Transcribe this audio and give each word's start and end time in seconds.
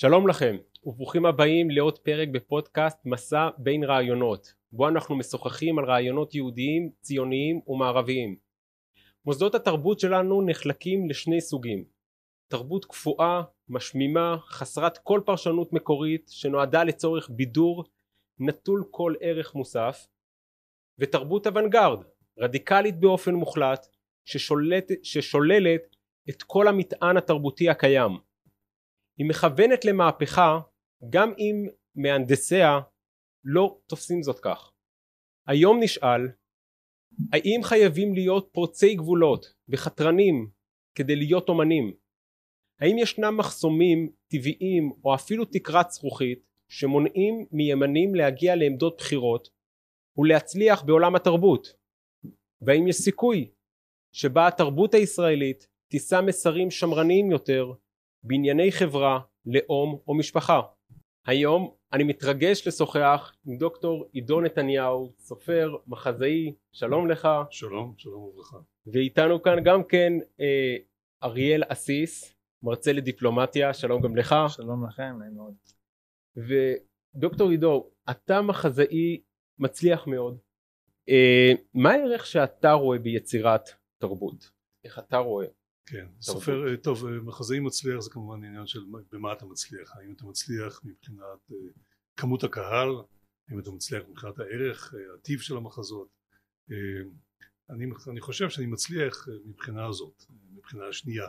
שלום 0.00 0.28
לכם 0.28 0.56
וברוכים 0.84 1.26
הבאים 1.26 1.70
לעוד 1.70 1.98
פרק 1.98 2.28
בפודקאסט 2.28 2.98
מסע 3.04 3.48
בין 3.58 3.84
רעיונות 3.84 4.54
בו 4.72 4.88
אנחנו 4.88 5.16
משוחחים 5.16 5.78
על 5.78 5.84
רעיונות 5.84 6.34
יהודיים, 6.34 6.90
ציוניים 7.00 7.60
ומערביים. 7.66 8.36
מוסדות 9.24 9.54
התרבות 9.54 10.00
שלנו 10.00 10.42
נחלקים 10.42 11.10
לשני 11.10 11.40
סוגים 11.40 11.84
תרבות 12.48 12.84
קפואה, 12.84 13.42
משמימה, 13.68 14.36
חסרת 14.48 14.98
כל 14.98 15.20
פרשנות 15.26 15.72
מקורית 15.72 16.28
שנועדה 16.28 16.84
לצורך 16.84 17.30
בידור 17.30 17.84
נטול 18.38 18.84
כל 18.90 19.14
ערך 19.20 19.54
מוסף 19.54 20.06
ותרבות 20.98 21.46
אוונגרד 21.46 21.98
רדיקלית 22.38 23.00
באופן 23.00 23.34
מוחלט 23.34 23.86
ששולט, 24.24 24.92
ששוללת 25.02 25.96
את 26.30 26.42
כל 26.42 26.68
המטען 26.68 27.16
התרבותי 27.16 27.68
הקיים 27.68 28.27
היא 29.18 29.26
מכוונת 29.26 29.84
למהפכה 29.84 30.60
גם 31.10 31.32
אם 31.38 31.66
מהנדסיה 31.94 32.80
לא 33.44 33.78
תופסים 33.86 34.22
זאת 34.22 34.40
כך. 34.40 34.72
היום 35.46 35.78
נשאל 35.82 36.20
האם 37.32 37.60
חייבים 37.62 38.14
להיות 38.14 38.48
פורצי 38.52 38.94
גבולות 38.94 39.54
וחתרנים 39.68 40.50
כדי 40.94 41.16
להיות 41.16 41.48
אומנים? 41.48 41.94
האם 42.80 42.98
ישנם 42.98 43.36
מחסומים 43.36 44.12
טבעיים 44.30 44.92
או 45.04 45.14
אפילו 45.14 45.44
תקרת 45.44 45.90
זכוכית 45.90 46.46
שמונעים 46.70 47.46
מימנים 47.52 48.14
להגיע 48.14 48.56
לעמדות 48.56 48.96
בחירות 48.98 49.48
ולהצליח 50.18 50.82
בעולם 50.82 51.14
התרבות? 51.14 51.68
והאם 52.60 52.88
יש 52.88 52.96
סיכוי 52.96 53.50
שבה 54.14 54.48
התרבות 54.48 54.94
הישראלית 54.94 55.66
תישא 55.90 56.20
מסרים 56.26 56.70
שמרניים 56.70 57.30
יותר 57.30 57.72
בענייני 58.22 58.72
חברה, 58.72 59.20
לאום 59.46 59.98
או 60.08 60.14
משפחה. 60.14 60.60
היום 61.26 61.74
אני 61.92 62.04
מתרגש 62.04 62.66
לשוחח 62.66 63.32
עם 63.46 63.56
דוקטור 63.56 64.08
עידו 64.12 64.40
נתניהו, 64.40 65.12
סופר, 65.18 65.76
מחזאי, 65.86 66.54
שלום 66.72 67.10
לך. 67.10 67.28
שלום, 67.50 67.94
שלום 67.96 68.22
וברכה. 68.22 68.58
ואיתנו 68.86 69.42
כאן 69.42 69.64
גם 69.64 69.84
כן 69.84 70.12
אה, 70.40 70.76
אריאל 71.22 71.62
אסיס, 71.68 72.34
מרצה 72.62 72.92
לדיפלומטיה, 72.92 73.74
שלום 73.74 74.02
גם 74.02 74.16
לך. 74.16 74.34
שלום 74.48 74.86
לכם, 74.86 75.16
נעים 75.18 75.34
מאוד. 75.34 75.54
ודוקטור 76.36 77.50
עידו, 77.50 77.90
אתה 78.10 78.42
מחזאי 78.42 79.20
מצליח 79.58 80.06
מאוד. 80.06 80.38
אה, 81.08 81.52
מה 81.74 81.90
הערך 81.90 82.26
שאתה 82.26 82.72
רואה 82.72 82.98
ביצירת 82.98 83.68
תרבות? 83.98 84.50
איך 84.84 84.98
אתה 84.98 85.16
רואה? 85.16 85.46
כן, 85.90 86.06
סופר, 86.20 86.68
אה, 86.68 86.76
טוב, 86.76 87.06
אה, 87.06 87.20
מחזאי 87.20 87.60
מצליח 87.60 88.00
זה 88.00 88.10
כמובן 88.10 88.44
עניין 88.44 88.66
של 88.66 88.80
במה 89.12 89.32
אתה 89.32 89.46
מצליח, 89.46 89.96
האם 89.96 90.12
אתה 90.12 90.26
מצליח 90.26 90.80
מבחינת 90.84 91.52
אה, 91.52 91.56
כמות 92.16 92.44
הקהל, 92.44 92.88
האם 93.48 93.58
אתה 93.58 93.70
מצליח 93.70 94.02
מבחינת 94.08 94.38
הערך, 94.38 94.94
הטיב 95.14 95.40
של 95.40 95.56
המחזות, 95.56 96.08
אני, 97.70 97.86
אני 98.10 98.20
חושב 98.20 98.48
שאני 98.48 98.66
מצליח 98.66 99.28
מבחינה 99.44 99.86
הזאת, 99.86 100.24
מבחינה 100.52 100.88
השנייה, 100.88 101.28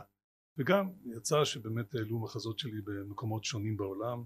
וגם 0.56 0.88
יצא 1.16 1.44
שבאמת 1.44 1.94
העלו 1.94 2.18
מחזות 2.18 2.58
שלי 2.58 2.80
במקומות 2.84 3.44
שונים 3.44 3.76
בעולם, 3.76 4.24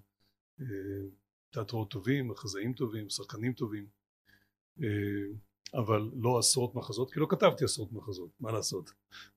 תיאטרות 1.50 1.90
טובים, 1.90 2.28
מחזאים 2.28 2.72
טובים, 2.72 3.10
שחקנים 3.10 3.52
טובים, 3.52 3.86
אבל 5.74 6.10
לא 6.14 6.38
עשרות 6.38 6.74
מחזות 6.74 7.12
כי 7.12 7.20
לא 7.20 7.26
כתבתי 7.30 7.64
עשרות 7.64 7.92
מחזות 7.92 8.30
מה 8.40 8.52
לעשות? 8.52 8.90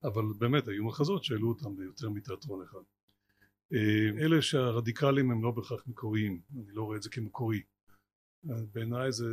אבל 0.03 0.23
באמת 0.37 0.67
היו 0.67 0.85
מחזות 0.85 1.23
שהעלו 1.23 1.49
אותם 1.49 1.75
ביותר 1.75 2.09
מתיאטרון 2.09 2.63
אחד. 2.63 2.79
אה, 3.73 4.25
אלה 4.25 4.41
שהרדיקלים 4.41 5.31
הם 5.31 5.43
לא 5.43 5.51
בהכרח 5.51 5.87
מקוריים 5.87 6.41
אני 6.55 6.71
לא 6.71 6.83
רואה 6.83 6.97
את 6.97 7.03
זה 7.03 7.09
כמקורי. 7.09 7.61
בעיניי 8.43 9.11
זה 9.11 9.25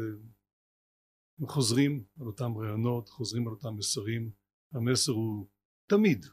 הם 1.41 1.47
חוזרים 1.47 2.05
על 2.21 2.27
אותם 2.27 2.53
רעיונות 2.57 3.09
חוזרים 3.09 3.47
על 3.47 3.53
אותם 3.53 3.77
מסרים. 3.77 4.31
המסר 4.73 5.13
הוא 5.13 5.47
תמיד 5.87 6.27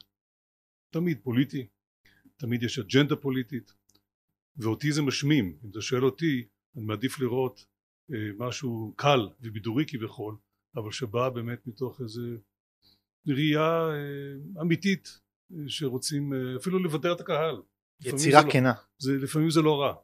תמיד 0.90 1.19
פוליטי 1.24 1.68
תמיד 2.38 2.63
יש 2.63 2.79
אג'נדה 2.79 3.16
פוליטית 3.16 3.74
ואותי 4.57 4.91
זה 4.91 5.01
משמים. 5.01 5.57
אם 5.63 5.69
אתה 5.69 5.81
שואל 5.81 6.06
אותי 6.06 6.47
אני 6.75 6.85
מעדיף 6.85 7.19
לראות 7.19 7.66
אה, 8.13 8.18
משהו 8.38 8.94
קל 8.97 9.29
ובידורי 9.41 9.85
כביכול 9.88 10.38
אבל 10.75 10.91
שבאה 10.91 11.29
באמת 11.29 11.67
מתוך 11.67 12.01
איזה 12.01 12.21
ראייה 13.27 13.89
אה, 13.89 14.61
אמיתית 14.61 15.19
אה, 15.51 15.57
שרוצים 15.67 16.33
אה, 16.33 16.57
אפילו 16.57 16.79
לבדר 16.79 17.13
את 17.13 17.19
הקהל. 17.19 17.61
יצירה 18.01 18.41
לא- 18.45 18.51
כנה. 18.51 18.69
לא, 18.69 18.81
זה, 18.97 19.11
לפעמים 19.23 19.49
זה 19.49 19.61
לא 19.61 19.81
רע. 19.81 19.95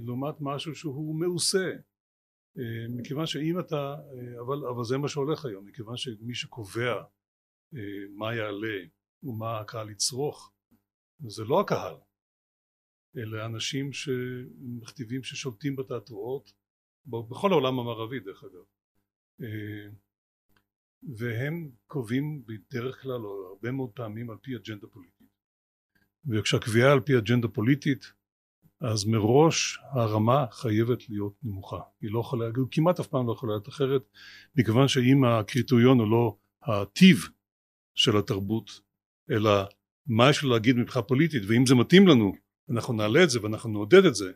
לעומת 0.00 0.34
משהו 0.40 0.74
שהוא 0.74 1.14
מעושה. 1.20 1.70
מכיוון 2.88 3.26
שאם 3.26 3.60
אתה, 3.60 3.94
אבל, 4.40 4.66
אבל 4.74 4.84
זה 4.84 4.98
מה 4.98 5.08
שהולך 5.08 5.44
היום, 5.44 5.66
מכיוון 5.66 5.96
שמי 5.96 6.34
שקובע 6.34 7.02
מה 8.16 8.34
יעלה 8.34 8.78
ומה 9.22 9.60
הקהל 9.60 9.90
יצרוך 9.90 10.52
זה 11.26 11.44
לא 11.44 11.60
הקהל 11.60 11.94
אלא 13.16 13.46
אנשים 13.46 13.92
שמכתיבים 13.92 15.22
ששולטים 15.22 15.76
בתיאטרואות 15.76 16.52
בכל 17.06 17.52
העולם 17.52 17.78
המערבי 17.78 18.20
דרך 18.20 18.44
אגב 18.44 18.64
והם 21.16 21.70
קובעים 21.86 22.42
בדרך 22.46 23.02
כלל 23.02 23.24
או 23.24 23.46
הרבה 23.48 23.70
מאוד 23.70 23.90
פעמים 23.90 24.30
על 24.30 24.36
פי 24.42 24.56
אג'נדה 24.56 24.86
פוליטית. 24.86 25.28
וכשהקביעה 26.26 26.92
על 26.92 27.00
פי 27.00 27.18
אג'נדה 27.18 27.48
פוליטית 27.48 28.12
אז 28.80 29.04
מראש 29.04 29.78
הרמה 29.90 30.46
חייבת 30.50 31.08
להיות 31.08 31.34
נמוכה. 31.42 31.80
היא 32.00 32.10
לא 32.12 32.20
יכולה, 32.20 32.46
היא 32.46 32.64
כמעט 32.70 33.00
אף 33.00 33.06
פעם 33.06 33.26
לא 33.26 33.32
יכולה 33.32 33.52
להיות 33.52 33.68
אחרת 33.68 34.02
מכיוון 34.56 34.88
שאם 34.88 35.24
הקריטריון 35.24 35.98
הוא 35.98 36.10
לא 36.10 36.36
הטיב 36.62 37.18
של 37.94 38.16
התרבות 38.16 38.80
אלא 39.30 39.50
מה 40.06 40.30
יש 40.30 40.42
לו 40.42 40.50
להגיד 40.50 40.76
מבחינה 40.76 41.02
פוליטית 41.02 41.42
ואם 41.48 41.66
זה 41.66 41.74
מתאים 41.74 42.08
לנו 42.08 42.32
אנחנו 42.70 42.94
נעלה 42.94 43.22
את 43.22 43.30
זה 43.30 43.42
ואנחנו 43.42 43.70
נעודד 43.70 44.04
את 44.04 44.14
זה 44.14 44.32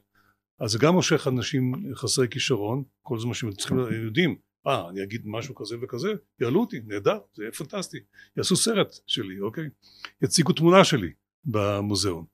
אז 0.60 0.70
זה 0.70 0.78
גם 0.78 0.94
מושך 0.94 1.26
אנשים 1.26 1.94
חסרי 1.94 2.28
כישרון 2.28 2.84
כל 3.02 3.18
זמן 3.18 3.34
שהם 3.34 3.52
צריכים 3.52 3.78
יודעים 4.04 4.38
אה 4.68 4.88
אני 4.88 5.02
אגיד 5.02 5.22
משהו 5.24 5.54
כזה 5.54 5.76
וכזה? 5.82 6.08
יעלו 6.40 6.60
אותי 6.60 6.80
נהדר 6.86 7.18
זה 7.34 7.42
יהיה 7.42 7.52
פנטסטי. 7.52 7.98
יעשו 8.36 8.56
סרט 8.56 8.98
שלי 9.06 9.40
אוקיי? 9.40 9.68
יציגו 10.22 10.52
תמונה 10.52 10.84
שלי 10.84 11.12
במוזיאון. 11.44 12.24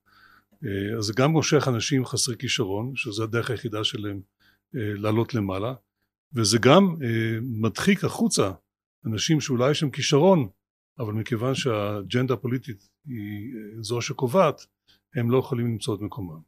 אה, 0.64 0.98
אז 0.98 1.04
זה 1.04 1.12
גם 1.16 1.30
מושך 1.30 1.68
אנשים 1.68 2.04
חסרי 2.04 2.36
כישרון 2.36 2.96
שזו 2.96 3.24
הדרך 3.24 3.50
היחידה 3.50 3.84
שלהם 3.84 4.20
אה, 4.76 4.80
לעלות 4.94 5.34
למעלה. 5.34 5.74
וזה 6.34 6.58
גם 6.58 6.96
אה, 7.02 7.38
מדחיק 7.42 8.04
החוצה 8.04 8.52
אנשים 9.06 9.40
שאולי 9.40 9.70
יש 9.70 9.82
להם 9.82 9.90
כישרון 9.90 10.48
אבל 10.98 11.12
מכיוון 11.12 11.54
שהאג'נדה 11.54 12.34
הפוליטית 12.34 12.88
היא 13.06 13.54
זו 13.80 14.00
שקובעת 14.00 14.66
הם 15.14 15.30
לא 15.30 15.38
יכולים 15.38 15.66
למצוא 15.66 15.94
את 15.94 16.00
מקומם. 16.00 16.40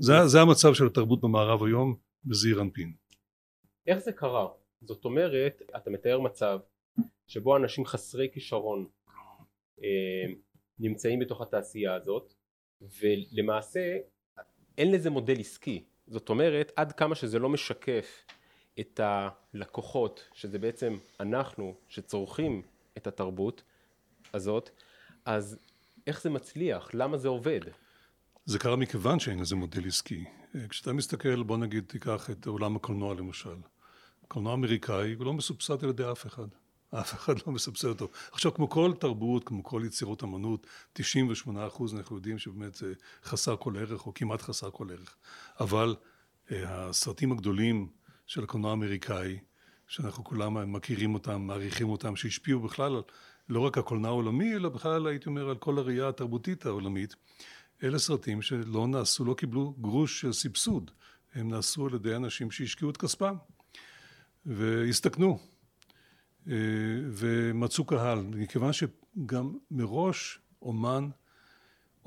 זה, 0.00 0.26
זה 0.26 0.40
המצב 0.40 0.74
של 0.74 0.86
התרבות 0.86 1.20
במערב 1.20 1.62
היום 1.62 1.96
בזעיר 2.24 2.62
אנפין. 2.62 2.92
איך 3.86 3.98
זה 3.98 4.12
קרה? 4.12 4.46
זאת 4.80 5.04
אומרת 5.04 5.62
אתה 5.76 5.90
מתאר 5.90 6.20
מצב 6.20 6.58
שבו 7.26 7.56
אנשים 7.56 7.86
חסרי 7.86 8.28
כישרון 8.32 8.86
אה, 9.82 10.32
נמצאים 10.78 11.18
בתוך 11.18 11.40
התעשייה 11.40 11.94
הזאת 11.94 12.34
ולמעשה 12.80 13.96
אין 14.78 14.92
לזה 14.92 15.10
מודל 15.10 15.40
עסקי. 15.40 15.84
זאת 16.06 16.28
אומרת 16.28 16.72
עד 16.76 16.92
כמה 16.92 17.14
שזה 17.14 17.38
לא 17.38 17.48
משקף 17.48 18.24
את 18.80 19.00
הלקוחות 19.02 20.28
שזה 20.34 20.58
בעצם 20.58 20.96
אנחנו 21.20 21.74
שצורכים 21.88 22.62
את 22.96 23.06
התרבות 23.06 23.62
הזאת 24.34 24.70
אז 25.24 25.58
איך 26.06 26.22
זה 26.22 26.30
מצליח? 26.30 26.90
למה 26.94 27.16
זה 27.16 27.28
עובד? 27.28 27.60
זה 28.44 28.58
קרה 28.58 28.76
מכיוון 28.76 29.18
שאין 29.18 29.38
לזה 29.38 29.56
מודל 29.56 29.86
עסקי. 29.86 30.24
כשאתה 30.68 30.92
מסתכל 30.92 31.42
בוא 31.42 31.56
נגיד 31.56 31.84
תיקח 31.86 32.30
את 32.30 32.46
עולם 32.46 32.76
הקולנוע 32.76 33.14
למשל 33.14 33.56
קולנוע 34.28 34.54
אמריקאי 34.54 35.12
הוא 35.12 35.26
לא 35.26 35.32
מסובסד 35.32 35.84
על 35.84 35.90
ידי 35.90 36.10
אף 36.12 36.26
אחד. 36.26 36.48
אף 36.94 37.14
אחד 37.14 37.34
לא 37.46 37.52
מסבסד 37.52 37.88
אותו. 37.88 38.08
עכשיו 38.32 38.54
כמו 38.54 38.70
כל 38.70 38.92
תרבות, 39.00 39.44
כמו 39.44 39.62
כל 39.62 39.82
יצירות 39.86 40.24
אמנות, 40.24 40.66
98% 40.98 41.00
אנחנו 41.96 42.16
יודעים 42.16 42.38
שבאמת 42.38 42.74
זה 42.74 42.92
חסר 43.24 43.56
כל 43.56 43.76
ערך 43.76 44.06
או 44.06 44.14
כמעט 44.14 44.42
חסר 44.42 44.70
כל 44.70 44.90
ערך. 44.90 45.16
אבל 45.60 45.96
אה, 46.52 46.88
הסרטים 46.88 47.32
הגדולים 47.32 47.88
של 48.26 48.44
הקולנוע 48.44 48.70
האמריקאי, 48.70 49.38
שאנחנו 49.88 50.24
כולם 50.24 50.72
מכירים 50.72 51.14
אותם, 51.14 51.42
מעריכים 51.42 51.88
אותם, 51.88 52.16
שהשפיעו 52.16 52.60
בכלל 52.60 52.96
על 52.96 53.02
לא 53.48 53.60
רק 53.60 53.78
הקולנוע 53.78 54.10
העולמי, 54.10 54.54
אלא 54.54 54.68
בכלל 54.68 55.06
הייתי 55.06 55.28
אומר 55.28 55.48
על 55.48 55.56
כל 55.56 55.78
הראייה 55.78 56.08
התרבותית 56.08 56.66
העולמית, 56.66 57.14
אלה 57.82 57.98
סרטים 57.98 58.42
שלא 58.42 58.86
נעשו, 58.86 59.24
לא 59.24 59.34
קיבלו 59.34 59.74
גרוש 59.80 60.20
של 60.20 60.32
סבסוד, 60.32 60.90
הם 61.34 61.48
נעשו 61.50 61.86
על 61.86 61.94
ידי 61.94 62.16
אנשים 62.16 62.50
שהשקיעו 62.50 62.90
את 62.90 62.96
כספם. 62.96 63.34
והסתכנו 64.48 65.38
ומצאו 67.12 67.84
קהל 67.84 68.18
מכיוון 68.20 68.72
שגם 68.72 69.58
מראש 69.70 70.38
אומן 70.62 71.08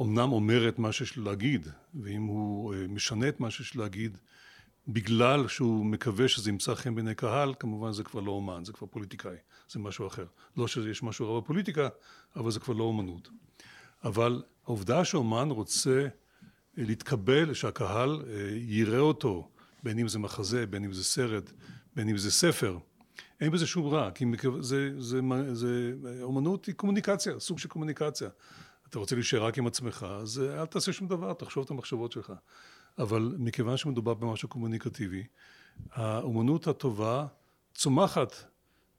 אומנם 0.02 0.32
אומר 0.32 0.70
את 0.70 0.80
מה 0.80 0.92
שיש 0.92 1.18
לו 1.18 1.24
להגיד, 1.24 1.68
ואם 2.02 2.22
הוא 2.22 2.74
אה, 2.74 2.88
משנה 2.88 3.30
את 3.30 3.40
מה 3.40 3.52
שיש 3.52 3.76
לו 3.76 3.84
להגיד 3.84 4.18
בגלל 4.88 5.48
שהוא 5.48 5.86
מקווה 5.86 6.28
שזה 6.28 6.50
ימצא 6.50 6.76
חן 6.76 6.96
בעיני 6.96 7.16
קהל, 7.16 7.54
כמובן 7.60 7.92
זה 7.92 8.04
כבר 8.04 8.22
לא 8.22 8.32
אומן, 8.32 8.66
זה 8.66 8.74
כבר 8.74 8.88
פוליטיקאי, 8.88 9.36
זה 9.70 9.80
משהו 9.80 10.08
אחר. 10.08 10.26
לא 10.58 10.68
שיש 10.68 11.04
משהו 11.04 11.34
רע 11.34 11.40
בפוליטיקה, 11.40 11.90
אבל 12.36 12.52
זה 12.52 12.60
כבר 12.60 12.74
לא 12.74 12.84
אומנות. 12.84 13.30
אבל 14.04 14.44
העובדה 14.66 15.06
שאומן 15.06 15.50
רוצה 15.50 16.02
אה, 16.02 16.08
להתקבל, 16.78 17.54
שהקהל 17.54 18.24
אה, 18.28 18.50
יראה 18.54 19.00
אותו, 19.00 19.50
בין 19.84 20.00
אם 20.00 20.08
זה 20.08 20.20
מחזה, 20.20 20.66
בין 20.66 20.84
אם 20.84 20.94
זה 20.94 21.04
סרט, 21.04 21.52
בין 21.96 22.10
אם 22.10 22.18
זה 22.18 22.32
ספר, 22.32 22.78
אין 23.42 23.52
בזה 23.52 23.68
שום 23.68 23.88
רע, 23.88 24.12
כי 24.12 24.26
זה, 24.60 25.02
זה, 25.02 25.22
זה, 25.54 25.54
זה, 25.54 25.94
אומנות 26.22 26.66
היא 26.66 26.76
קומוניקציה, 26.76 27.40
סוג 27.40 27.60
של 27.60 27.70
קומוניקציה. 27.70 28.30
אתה 28.90 29.00
רוצה 29.00 29.16
להישאר 29.16 29.44
רק 29.46 29.58
עם 29.58 29.68
עצמך, 29.68 30.06
אז 30.10 30.42
אל 30.60 30.66
תעשה 30.66 30.94
שום 30.94 31.08
דבר, 31.08 31.34
תחשוב 31.34 31.64
את 31.64 31.72
המחשבות 31.72 32.12
שלך. 32.12 32.34
אבל 32.98 33.36
מכיוון 33.40 33.78
שמדובר 33.78 34.14
במשהו 34.14 34.50
קומוניקטיבי, 34.50 35.24
האומנות 35.92 36.68
הטובה 36.68 37.26
צומחת 37.74 38.36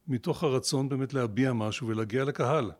מתוך 0.08 0.42
הרצון 0.42 0.88
באמת 0.88 1.14
להביע 1.14 1.52
משהו 1.52 1.88
ולהגיע 1.88 2.24
לקהל. 2.24 2.70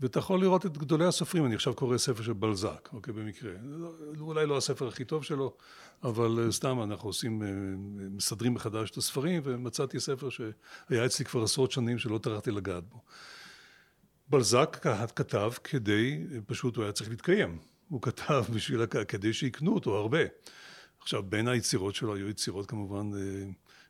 ואתה 0.00 0.18
יכול 0.18 0.40
לראות 0.40 0.66
את 0.66 0.78
גדולי 0.78 1.04
הסופרים, 1.04 1.46
אני 1.46 1.54
עכשיו 1.54 1.74
קורא 1.74 1.98
ספר 1.98 2.22
של 2.22 2.32
בלזק, 2.32 2.88
אוקיי, 2.92 3.14
במקרה. 3.14 3.52
אולי 4.20 4.46
לא 4.46 4.56
הספר 4.56 4.88
הכי 4.88 5.04
טוב 5.04 5.24
שלו, 5.24 5.56
אבל 6.04 6.38
אה, 6.44 6.52
סתם 6.52 6.82
אנחנו 6.82 7.08
עושים, 7.08 7.42
אה, 7.42 7.48
מסדרים 8.10 8.54
מחדש 8.54 8.90
את 8.90 8.96
הספרים, 8.96 9.42
ומצאתי 9.44 10.00
ספר 10.00 10.28
שהיה 10.30 11.06
אצלי 11.06 11.24
כבר 11.24 11.42
עשרות 11.42 11.72
שנים 11.72 11.98
שלא 11.98 12.18
טרחתי 12.18 12.50
לגעת 12.50 12.84
בו. 12.84 13.02
בלזק 14.28 14.86
כתב 15.16 15.52
כדי, 15.64 16.24
פשוט 16.46 16.76
הוא 16.76 16.84
היה 16.84 16.92
צריך 16.92 17.10
להתקיים. 17.10 17.58
הוא 17.88 18.02
כתב 18.02 18.44
בשביל, 18.54 18.86
כדי 18.86 19.32
שיקנו 19.32 19.74
אותו 19.74 19.96
הרבה. 19.96 20.20
עכשיו, 21.00 21.22
בין 21.22 21.48
היצירות 21.48 21.94
שלו 21.94 22.14
היו 22.14 22.28
יצירות 22.28 22.66
כמובן 22.66 23.10
אה, 23.16 23.44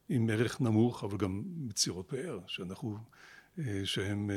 עם 0.09 0.31
ערך 0.31 0.61
נמוך, 0.61 1.05
אבל 1.05 1.17
גם 1.17 1.43
יצירות 1.71 2.09
פאר, 2.09 2.39
שאנחנו, 2.47 2.99
שהן 3.85 4.31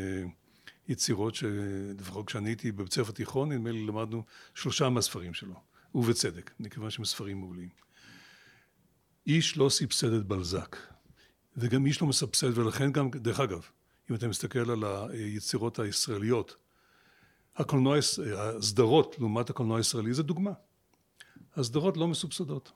יצירות 0.88 1.36
שלפחות 1.36 2.28
כשאני 2.28 2.50
הייתי 2.50 2.72
בבית 2.72 2.94
ספר 2.94 3.12
תיכון, 3.12 3.52
נדמה 3.52 3.72
לי 3.72 3.86
למדנו 3.86 4.24
שלושה 4.56 4.90
מהספרים 4.90 5.34
שלו, 5.34 5.56
ובצדק, 5.96 6.52
מכיוון 6.60 6.90
שהם 6.90 7.06
ספרים 7.06 7.40
מעולים. 7.40 7.70
איש 9.28 9.58
לא 9.58 9.70
סבסד 9.70 10.14
את 10.14 10.26
בלזק, 10.26 10.76
וגם 11.58 11.86
איש 11.86 12.02
לא 12.02 12.08
מסבסד, 12.08 12.58
ולכן 12.58 12.92
גם, 12.92 13.10
דרך 13.10 13.40
אגב, 13.40 13.62
אם 14.10 14.16
אתה 14.16 14.28
מסתכל 14.28 14.72
על 14.72 14.84
היצירות 14.84 15.80
הישראליות, 15.80 16.56
הקולנוע, 17.56 17.98
הסדרות 18.38 19.16
לעומת 19.20 19.50
הקולנוע 19.50 19.78
הישראלי 19.78 20.14
זה 20.14 20.24
דוגמה. 20.24 20.52
הסדרות 21.56 21.98
לא 21.98 22.08
מסובסדות. 22.08 22.72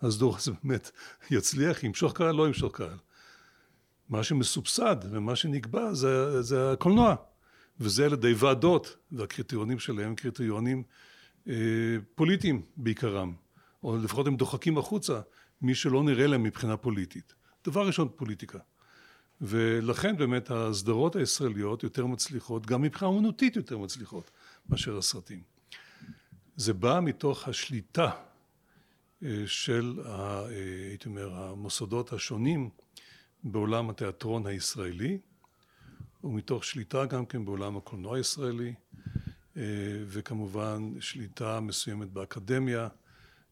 הסדרות 0.00 0.40
זה 0.40 0.52
באמת 0.62 0.90
יצליח, 1.30 1.84
ימשוך 1.84 2.12
קהל, 2.12 2.34
לא 2.34 2.46
ימשוך 2.46 2.76
קהל. 2.76 2.98
מה 4.08 4.24
שמסובסד 4.24 4.96
ומה 5.10 5.36
שנקבע 5.36 5.94
זה, 5.94 6.42
זה 6.42 6.72
הקולנוע. 6.72 7.16
וזה 7.80 8.06
על 8.06 8.12
ידי 8.12 8.32
ועדות, 8.36 8.96
והקריטריונים 9.12 9.78
שלהם 9.78 10.14
קריטריונים 10.14 10.82
אה, 11.48 11.54
פוליטיים 12.14 12.62
בעיקרם, 12.76 13.32
או 13.82 13.96
לפחות 13.96 14.26
הם 14.26 14.36
דוחקים 14.36 14.78
החוצה 14.78 15.20
מי 15.62 15.74
שלא 15.74 16.02
נראה 16.02 16.26
להם 16.26 16.42
מבחינה 16.42 16.76
פוליטית. 16.76 17.34
דבר 17.64 17.86
ראשון 17.86 18.08
פוליטיקה. 18.16 18.58
ולכן 19.40 20.16
באמת 20.16 20.50
הסדרות 20.50 21.16
הישראליות 21.16 21.82
יותר 21.82 22.06
מצליחות, 22.06 22.66
גם 22.66 22.82
מבחינה 22.82 23.10
אומנותית 23.10 23.56
יותר 23.56 23.78
מצליחות 23.78 24.30
מאשר 24.68 24.98
הסרטים. 24.98 25.42
זה 26.56 26.72
בא 26.74 27.00
מתוך 27.02 27.48
השליטה 27.48 28.10
אה, 29.22 29.42
של, 29.46 30.00
ה, 30.04 30.10
אה, 30.10 30.48
הייתי 30.88 31.08
אומר, 31.08 31.34
המוסדות 31.34 32.12
השונים 32.12 32.70
בעולם 33.44 33.90
התיאטרון 33.90 34.46
הישראלי, 34.46 35.18
ומתוך 36.24 36.64
שליטה 36.64 37.06
גם 37.06 37.26
כן 37.26 37.44
בעולם 37.44 37.76
הקולנוע 37.76 38.16
הישראלי 38.16 38.74
אה, 39.56 39.62
וכמובן 40.06 40.92
שליטה 41.00 41.60
מסוימת 41.60 42.08
באקדמיה 42.08 42.88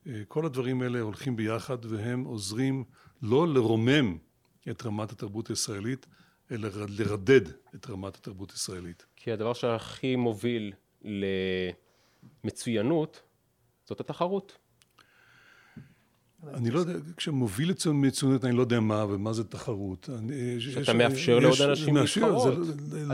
אה, 0.06 0.22
כל 0.28 0.46
הדברים 0.46 0.82
האלה 0.82 1.00
הולכים 1.00 1.36
ביחד 1.36 1.84
והם 1.84 2.24
עוזרים 2.24 2.84
לא 3.22 3.48
לרומם 3.48 4.18
את 4.70 4.86
רמת 4.86 5.10
התרבות 5.12 5.50
הישראלית 5.50 6.06
אלא 6.50 6.68
לרדד 6.88 7.48
את 7.74 7.90
רמת 7.90 8.16
התרבות 8.16 8.50
הישראלית. 8.50 9.06
כי 9.16 9.32
הדבר 9.32 9.52
שהכי 9.52 10.16
מוביל 10.16 10.72
למצוינות 12.44 13.22
זאת 13.84 14.00
התחרות. 14.00 14.58
אני 16.46 16.70
לא 16.70 16.78
יודע, 16.78 16.92
כשמוביל 17.16 17.72
מצוינות 17.92 18.44
אני 18.44 18.56
לא 18.56 18.60
יודע 18.60 18.80
מה 18.80 19.04
ומה 19.04 19.32
זה 19.32 19.44
תחרות. 19.44 20.08
שאתה 20.58 20.92
מאפשר 20.92 21.38
לעוד 21.38 21.60
אנשים 21.60 21.96
להתחרות. 21.96 22.54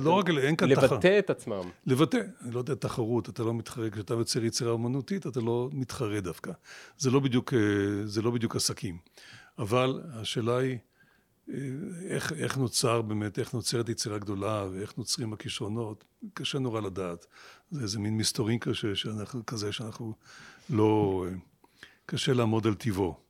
לא 0.02 0.10
רק, 0.10 0.28
אין 0.28 0.56
כאן 0.56 0.74
תחרות. 0.74 0.92
לבטא 0.92 1.18
את 1.18 1.30
עצמם. 1.30 1.62
לבטא, 1.86 2.20
אני 2.42 2.54
לא 2.54 2.58
יודע, 2.58 2.74
תחרות, 2.74 3.28
אתה 3.28 3.42
לא 3.42 3.54
מתחרה, 3.54 3.90
כשאתה 3.90 4.14
יוצר 4.14 4.44
יצירה 4.44 4.70
אומנותית 4.70 5.26
אתה 5.26 5.40
לא 5.40 5.68
מתחרה 5.72 6.20
דווקא. 6.20 6.52
זה 6.98 7.10
לא 7.10 7.20
בדיוק, 7.20 7.54
אה, 7.54 7.58
זה 8.04 8.22
לא 8.22 8.30
בדיוק 8.30 8.56
עסקים. 8.56 8.98
אבל 9.58 10.00
השאלה 10.12 10.56
היא, 10.56 10.78
אה, 11.50 11.54
איך, 12.08 12.32
איך 12.32 12.58
נוצר 12.58 13.02
באמת, 13.02 13.38
איך 13.38 13.54
נוצרת 13.54 13.88
יצירה 13.88 14.18
גדולה 14.18 14.66
ואיך 14.72 14.98
נוצרים 14.98 15.32
הכישרונות, 15.32 16.04
קשה 16.34 16.58
נורא 16.58 16.80
לדעת. 16.80 17.26
זה 17.70 17.82
איזה 17.82 17.98
מין 17.98 18.16
מסתורין 18.16 18.58
שאנחנו, 18.94 19.46
כזה 19.46 19.72
שאנחנו 19.72 20.14
לא... 20.70 21.24
אה, 22.04 22.16
קשה 22.16 22.32
לעמוד 22.32 22.66
על 22.66 22.74
טיבו. 22.74 23.24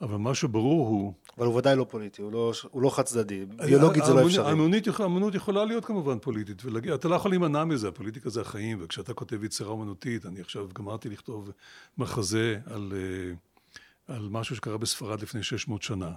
אבל 0.00 0.16
מה 0.16 0.34
שברור 0.34 0.88
הוא... 0.88 1.14
אבל 1.38 1.46
הוא 1.46 1.56
ודאי 1.56 1.76
לא 1.76 1.86
פוליטי, 1.90 2.22
הוא 2.22 2.32
לא, 2.32 2.52
הוא 2.70 2.82
לא 2.82 2.90
חד 2.96 3.02
צדדי, 3.02 3.44
ביולוגית 3.44 4.04
זה 4.04 4.14
לא 4.14 4.26
אפשרי. 4.26 4.50
האמנות 4.98 5.34
יכולה 5.34 5.64
להיות 5.64 5.84
כמובן 5.84 6.18
פוליטית, 6.18 6.64
ולהגיע, 6.64 6.94
אתה 6.94 7.08
לא 7.08 7.14
יכול 7.14 7.30
להימנע 7.30 7.64
מזה, 7.64 7.88
הפוליטיקה 7.88 8.30
זה 8.30 8.40
החיים, 8.40 8.78
וכשאתה 8.80 9.14
כותב 9.14 9.44
יצירה 9.44 9.72
אמנותית, 9.72 10.26
אני 10.26 10.40
עכשיו 10.40 10.68
גמרתי 10.74 11.08
לכתוב 11.08 11.50
מחזה 11.98 12.58
על, 12.66 12.92
אה, 12.96 14.16
על 14.16 14.28
משהו 14.30 14.56
שקרה 14.56 14.78
בספרד 14.78 15.22
לפני 15.22 15.42
600 15.42 15.82
שנה. 15.82 16.10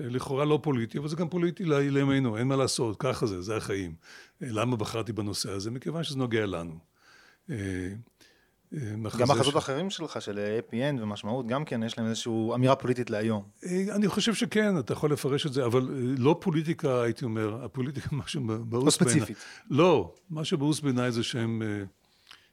אה, 0.00 0.08
לכאורה 0.08 0.44
לא 0.44 0.58
פוליטי, 0.62 0.98
אבל 0.98 1.08
זה 1.08 1.16
גם 1.16 1.28
פוליטי 1.28 1.64
לימינו, 1.64 2.36
אין 2.36 2.48
מה 2.48 2.56
לעשות, 2.56 2.96
ככה 2.98 3.26
זה, 3.26 3.42
זה 3.42 3.56
החיים. 3.56 3.94
אה, 4.42 4.48
למה 4.50 4.76
בחרתי 4.76 5.12
בנושא 5.12 5.50
הזה? 5.50 5.70
מכיוון 5.70 6.04
שזה 6.04 6.18
נוגע 6.18 6.46
לנו. 6.46 6.78
גם 9.18 9.28
מחזות 9.28 9.54
ש... 9.54 9.56
אחרים 9.56 9.90
שלך, 9.90 10.22
של 10.22 10.60
APN 10.60 11.02
ומשמעות, 11.02 11.46
גם 11.46 11.64
כן 11.64 11.82
יש 11.82 11.98
להם 11.98 12.06
איזושהי 12.06 12.32
אמירה 12.54 12.76
פוליטית 12.76 13.10
להיום. 13.10 13.42
אה, 13.64 13.84
אני 13.96 14.08
חושב 14.08 14.34
שכן, 14.34 14.78
אתה 14.78 14.92
יכול 14.92 15.12
לפרש 15.12 15.46
את 15.46 15.52
זה, 15.52 15.64
אבל 15.64 15.80
אה, 15.80 16.14
לא 16.18 16.36
פוליטיקה, 16.40 17.02
הייתי 17.02 17.24
אומר, 17.24 17.64
הפוליטיקה, 17.64 18.08
מה 18.16 18.22
שבאוס 18.26 18.84
לא 18.84 18.90
ספציפית. 18.90 19.36
לא, 19.70 20.14
מה 20.30 20.44
שבאוס 20.44 20.80
בעיניי 20.80 21.12
זה 21.12 21.22
שהם 21.22 21.62
אה, 21.62 21.84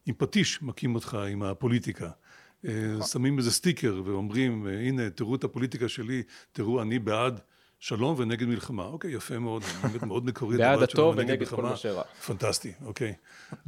עם 0.06 0.16
פטיש 0.18 0.62
מכים 0.62 0.96
אותך 0.96 1.18
עם 1.32 1.44
הפוליטיקה. 1.44 2.10
נכון. 2.64 3.08
שמים 3.08 3.38
איזה 3.38 3.52
סטיקר 3.52 4.02
ואומרים, 4.06 4.68
הנה, 4.68 5.10
תראו 5.10 5.36
את 5.36 5.44
הפוליטיקה 5.44 5.90
שלי, 5.90 6.24
תראו, 6.52 6.82
אני 6.82 7.00
בעד 7.00 7.40
שלום 7.84 8.16
ונגד 8.20 8.48
מלחמה. 8.48 8.84
אוקיי, 8.84 9.12
יפה 9.12 9.40
מאוד, 9.40 9.64
באמת 9.84 10.04
מאוד 10.04 10.26
מקורי. 10.26 10.58
בעד 10.58 10.84
הטוב 10.84 11.16
ונגד 11.18 11.48
כל 11.48 11.64
מה 11.64 11.76
שרע. 11.76 12.04
פנטסטי, 12.04 12.72
אוקיי. 12.86 13.14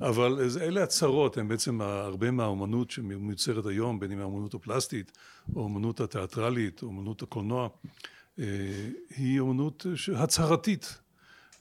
אבל 0.01 0.39
אלה 0.61 0.83
הצהרות, 0.83 1.37
הן 1.37 1.47
בעצם 1.47 1.81
הרבה 1.81 2.31
מהאומנות 2.31 2.91
שמיוצרת 2.91 3.65
היום, 3.65 3.99
בין 3.99 4.11
אם 4.11 4.19
האומנות 4.19 4.53
הפלסטית, 4.53 5.11
או 5.55 5.61
האומנות 5.61 5.99
התיאטרלית, 5.99 6.81
או 6.81 6.87
האומנות 6.87 7.21
הקולנוע, 7.21 7.69
אה, 8.39 8.45
היא 9.17 9.39
אומנות 9.39 9.85
הצהרתית. 10.15 10.99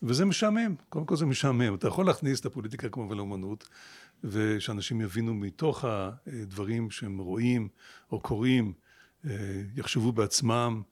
וזה 0.03 0.25
משעמם, 0.25 0.75
קודם 0.89 1.07
כל 1.07 1.17
זה 1.17 1.27
משעמם. 1.27 1.75
אתה 1.75 1.89
יכול 1.89 2.07
להכניס 2.07 2.41
את 2.41 2.47
הפוליטיקה 2.47 2.89
כמובן 2.89 3.17
לאומנות, 3.17 3.69
ושאנשים 4.25 5.01
יבינו 5.01 5.35
מתוך 5.35 5.85
הדברים 5.85 6.91
שהם 6.91 7.19
רואים 7.19 7.69
או 8.13 8.21
קוראים, 8.21 8.73
אה, 9.27 9.63
יחשבו 9.77 10.13
בעצמם. 10.13 10.83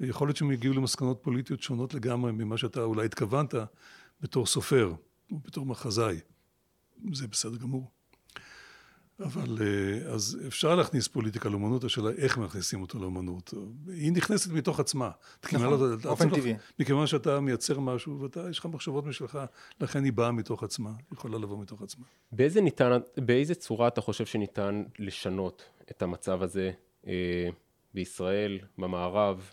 יכול 0.00 0.28
להיות 0.28 0.36
שהם 0.36 0.52
יגיעו 0.52 0.74
למסקנות 0.74 1.18
פוליטיות 1.22 1.62
שונות 1.62 1.94
לגמרי 1.94 2.32
ממה 2.32 2.56
שאתה 2.58 2.82
אולי 2.82 3.04
התכוונת 3.04 3.54
בתור 4.20 4.46
סופר 4.46 4.94
או 5.32 5.38
בתור 5.38 5.66
מחזאי. 5.66 6.20
זה 7.12 7.28
בסדר 7.28 7.56
גמור. 7.56 7.90
אבל 9.20 9.58
אה, 9.60 10.12
אז 10.12 10.38
אפשר 10.46 10.74
להכניס 10.74 11.08
פוליטיקה 11.08 11.48
לאומנות, 11.48 11.84
השאלה 11.84 12.10
איך 12.10 12.38
מכניסים 12.38 12.82
אותו 12.82 12.98
לאומנות. 12.98 13.54
היא 13.86 14.12
נכנסת 14.12 14.50
מתוך 14.50 14.80
עצמה. 14.80 15.10
נכון, 15.52 15.62
לא, 15.62 15.96
באופן 16.02 16.30
טבעי. 16.30 16.54
מכיוון 16.78 17.06
שאתה 17.06 17.40
מייצר 17.40 17.80
משהו 17.80 18.20
ואתה, 18.20 18.50
יש 18.50 18.58
לך 18.58 18.66
מחשבות 18.66 19.06
משלך, 19.06 19.38
לכן 19.80 20.04
היא 20.04 20.12
באה 20.12 20.32
מתוך 20.32 20.62
עצמה, 20.62 20.90
היא 20.90 21.16
יכולה 21.18 21.38
לבוא 21.38 21.62
מתוך 21.62 21.82
עצמה. 21.82 22.04
באיזה 22.32 22.60
ניתן, 22.60 22.98
באיזה 23.16 23.54
צורה 23.54 23.88
אתה 23.88 24.00
חושב 24.00 24.26
שניתן 24.26 24.82
לשנות 24.98 25.62
את 25.90 26.02
המצב 26.02 26.42
הזה 26.42 26.70
אה, 27.06 27.48
בישראל, 27.94 28.58
במערב, 28.78 29.50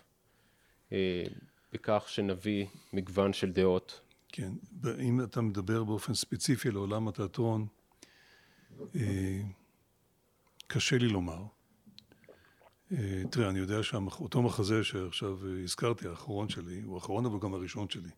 בכך 1.72 2.04
שנביא 2.06 2.66
מגוון 2.92 3.32
של 3.32 3.52
דעות. 3.52 4.00
כן, 4.28 4.52
אם 5.00 5.20
אתה 5.24 5.40
מדבר 5.40 5.84
באופן 5.84 6.14
ספציפי 6.14 6.70
לעולם 6.70 7.08
התיאטרון, 7.08 7.66
אה, 8.96 9.42
קשה 10.66 10.98
לי 10.98 11.08
לומר. 11.08 11.42
אה, 12.92 13.22
תראה, 13.30 13.50
אני 13.50 13.58
יודע 13.58 13.82
שאותו 13.82 14.42
מחזה 14.42 14.84
שעכשיו 14.84 15.46
אה, 15.46 15.62
הזכרתי, 15.62 16.08
האחרון 16.08 16.48
שלי, 16.48 16.80
הוא 16.80 16.94
האחרון 16.94 17.26
אבל 17.26 17.38
גם 17.38 17.54
הראשון 17.54 17.88
שלי. 17.88 18.10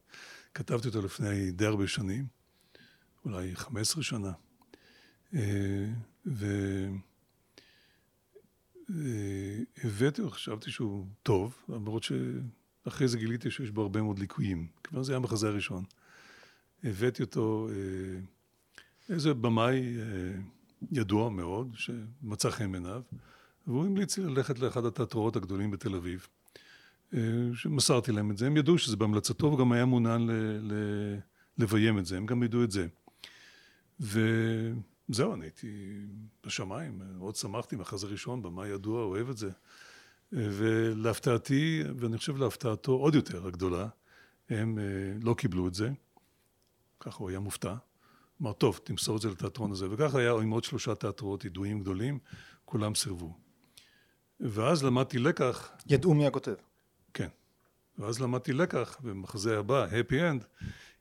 כתבתי 0.55 0.89
אותו 0.89 1.03
לפני 1.03 1.51
די 1.51 1.67
הרבה 1.67 1.89
שנים, 1.89 2.27
אולי 3.25 3.57
15 3.57 4.03
שנה. 4.03 4.33
והבאתי, 9.85 10.23
חשבתי 10.31 10.71
שהוא 10.71 11.07
טוב, 11.23 11.55
למרות 11.69 12.03
שאחרי 12.91 13.09
זה 13.09 13.19
גיליתי 13.19 13.51
שיש 13.51 13.71
בו 13.71 13.83
הרבה 13.83 14.03
מאוד 14.03 14.19
ליקויים. 14.19 14.67
כבר 14.85 15.03
זה 15.03 15.13
היה 15.13 15.17
המחזה 15.17 15.49
הראשון. 15.49 15.85
הבאתי 16.85 17.23
אותו, 17.23 17.69
איזה 19.09 19.35
במאי 19.35 19.97
ידוע 20.93 21.31
מאוד, 21.31 21.73
שמצא 21.75 22.51
חן 22.51 22.73
בעיניו, 22.73 23.03
והוא 23.67 23.87
המליץ 23.87 24.19
לי 24.19 24.25
ללכת 24.25 24.59
לאחד 24.59 24.85
התיאטראות 24.85 25.37
הגדולים 25.37 25.71
בתל 25.71 25.95
אביב, 25.95 26.27
אה, 27.15 27.21
שמסרתי 27.55 28.13
להם 28.13 28.31
את 28.31 28.39
זה, 28.39 28.47
הם 28.47 28.57
ידעו 28.57 28.79
שזה 28.79 28.97
בהמלצתו 28.97 29.47
וגם 29.47 29.73
היה 29.73 29.85
מעוניין 29.85 30.31
לביים 31.59 31.99
את 31.99 32.07
זה, 32.07 32.17
הם 32.17 32.27
גם 32.27 32.43
ידעו 32.43 32.65
את 32.65 32.71
זה. 32.71 32.87
וזהו, 34.01 35.35
אני 35.35 35.45
הייתי 35.45 36.01
בשמיים, 36.47 37.03
מאוד 37.19 37.37
שמחתי 37.37 37.77
מחזה 37.77 38.07
ראשון, 38.07 38.43
במה 38.43 38.69
ידוע, 38.69 39.03
אוהב 39.03 39.31
את 39.31 39.37
זה. 39.37 39.51
ולהפתעתי, 40.33 41.83
ואני 41.97 42.19
חושב 42.19 42.37
להפתעתו 42.37 42.93
עוד 42.93 43.15
יותר 43.15 43.47
הגדולה, 43.47 43.89
הם 44.51 44.79
אה, 44.79 44.85
לא 45.23 45.35
קיבלו 45.35 45.69
את 45.69 45.75
זה, 45.75 45.91
ככה 47.01 47.19
הוא 47.19 47.31
היה 47.31 47.39
מופתע. 47.39 47.75
אמר, 48.43 48.53
טוב, 48.53 48.81
תמסור 48.85 49.17
את 49.17 49.23
זה 49.23 49.31
לתיאטרון 49.31 49.73
הזה. 49.73 49.87
וככה 49.91 50.19
היה 50.19 50.33
עם 50.33 50.51
עוד 50.51 50.65
שלושה 50.65 50.95
תיאטרות 50.95 51.45
ידועים 51.45 51.81
גדולים, 51.81 52.19
כולם 52.65 52.95
סירבו. 52.95 53.37
ואז 54.41 54.85
למדתי 54.85 55.19
לקח... 55.19 55.71
ידעו 55.87 56.15
מי 56.15 56.27
הכותב. 56.27 56.55
כן. 57.15 57.29
ואז 57.99 58.21
למדתי 58.21 58.53
לקח, 58.53 58.97
במחזה 59.01 59.59
הבא, 59.59 59.87
Happy 59.87 60.13
End, 60.13 60.45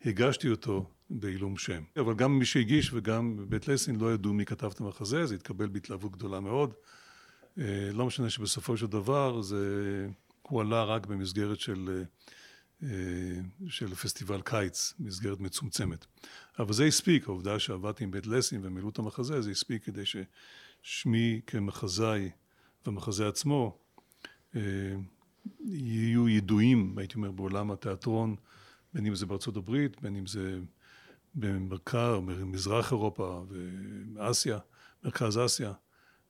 הגשתי 0.05 0.49
אותו 0.49 0.89
בעילום 1.09 1.57
שם. 1.57 1.83
אבל 1.99 2.13
גם 2.13 2.39
מי 2.39 2.45
שהגיש 2.45 2.93
וגם 2.93 3.45
בית 3.49 3.67
לסין 3.67 3.95
לא 3.95 4.13
ידעו 4.13 4.33
מי 4.33 4.45
כתב 4.45 4.71
את 4.71 4.79
המחזה, 4.79 5.25
זה 5.25 5.35
התקבל 5.35 5.67
בהתלהבות 5.67 6.11
גדולה 6.11 6.39
מאוד. 6.39 6.73
אה, 7.59 7.89
לא 7.93 8.05
משנה 8.05 8.29
שבסופו 8.29 8.77
של 8.77 8.87
דבר 8.87 9.41
זה... 9.41 10.07
הוא 10.41 10.61
עלה 10.61 10.83
רק 10.83 11.05
במסגרת 11.05 11.59
של, 11.59 12.03
אה, 12.83 12.87
של 13.67 13.95
פסטיבל 13.95 14.41
קיץ, 14.41 14.93
מסגרת 14.99 15.39
מצומצמת. 15.39 16.05
אבל 16.59 16.73
זה 16.73 16.85
הספיק, 16.85 17.27
העובדה 17.27 17.59
שעבדתי 17.59 18.03
עם 18.03 18.11
בית 18.11 18.27
לסין 18.27 18.61
ומילאו 18.63 18.89
את 18.89 18.99
המחזה, 18.99 19.41
זה 19.41 19.51
הספיק 19.51 19.83
כדי 19.83 20.03
ששמי 20.05 21.41
כמחזאי 21.47 22.29
והמחזה 22.85 23.27
עצמו 23.27 23.77
אה, 24.55 24.61
יהיו 25.65 26.29
ידועים, 26.29 26.97
הייתי 26.97 27.15
אומר, 27.15 27.31
בעולם 27.31 27.71
התיאטרון, 27.71 28.35
בין 28.93 29.05
אם 29.05 29.15
זה 29.15 29.25
בארצות 29.25 29.57
הברית, 29.57 30.01
בין 30.01 30.15
אם 30.15 30.27
זה 30.27 30.59
במרכז, 31.35 32.19
מזרח 32.45 32.91
אירופה 32.91 33.45
ואסיה, 34.15 34.59
מרכז 35.03 35.37
אסיה, 35.45 35.73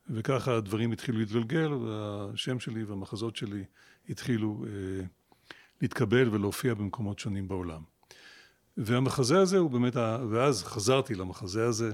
וככה 0.09 0.55
הדברים 0.55 0.91
התחילו 0.91 1.19
להתגלגל, 1.19 1.73
והשם 1.73 2.59
שלי 2.59 2.83
והמחזות 2.83 3.35
שלי 3.35 3.63
התחילו 4.09 4.65
אה, 4.67 4.71
להתקבל 5.81 6.29
ולהופיע 6.29 6.73
במקומות 6.73 7.19
שונים 7.19 7.47
בעולם. 7.47 7.81
והמחזה 8.77 9.39
הזה 9.39 9.57
הוא 9.57 9.71
באמת, 9.71 9.95
ואז 10.31 10.63
חזרתי 10.63 11.15
למחזה 11.15 11.67
הזה, 11.67 11.93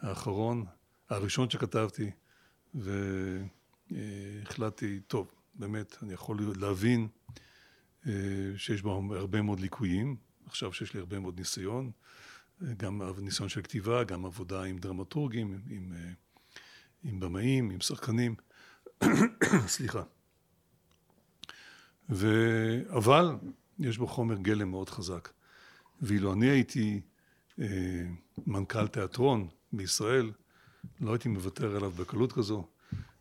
האחרון, 0.00 0.64
הראשון 1.08 1.50
שכתבתי, 1.50 2.10
והחלטתי, 3.90 5.00
טוב, 5.06 5.32
באמת, 5.54 5.96
אני 6.02 6.12
יכול 6.12 6.38
להבין 6.56 7.08
אה, 8.06 8.12
שיש 8.56 8.82
בו 8.82 9.02
הרבה 9.16 9.42
מאוד 9.42 9.60
ליקויים, 9.60 10.16
עכשיו 10.46 10.72
שיש 10.72 10.94
לי 10.94 11.00
הרבה 11.00 11.20
מאוד 11.20 11.38
ניסיון, 11.38 11.90
גם 12.76 13.02
ניסיון 13.18 13.48
של 13.48 13.62
כתיבה, 13.62 14.04
גם 14.04 14.24
עבודה 14.24 14.62
עם 14.62 14.78
דרמטורגים, 14.78 15.60
עם, 15.70 15.92
אה, 15.92 16.12
עם 17.04 17.20
במאים, 17.20 17.70
עם 17.70 17.80
שחקנים, 17.80 18.34
סליחה. 19.66 20.02
ו... 22.10 22.26
אבל 22.96 23.36
יש 23.78 23.98
בו 23.98 24.06
חומר 24.06 24.36
גלם 24.36 24.70
מאוד 24.70 24.90
חזק. 24.90 25.28
ואילו 26.02 26.32
אני 26.32 26.46
הייתי 26.48 27.00
אה, 27.60 28.04
מנכ"ל 28.46 28.86
תיאטרון 28.86 29.48
בישראל, 29.72 30.32
לא 31.00 31.12
הייתי 31.12 31.28
מוותר 31.28 31.76
עליו 31.76 31.90
בקלות 31.90 32.32
כזו, 32.32 32.66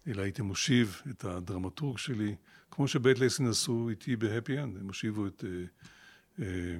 אלא 0.07 0.21
הייתי 0.21 0.41
מושיב 0.41 1.01
את 1.09 1.25
הדרמטורג 1.25 1.97
שלי, 1.97 2.35
כמו 2.71 2.87
שבית 2.87 3.19
לסין 3.19 3.47
עשו 3.47 3.89
איתי 3.89 4.15
בהפי 4.15 4.59
אנד, 4.59 4.77
הם 4.77 4.87
הושיבו 4.87 5.27
את 5.27 5.43
אה, 5.47 6.45
אה, 6.45 6.77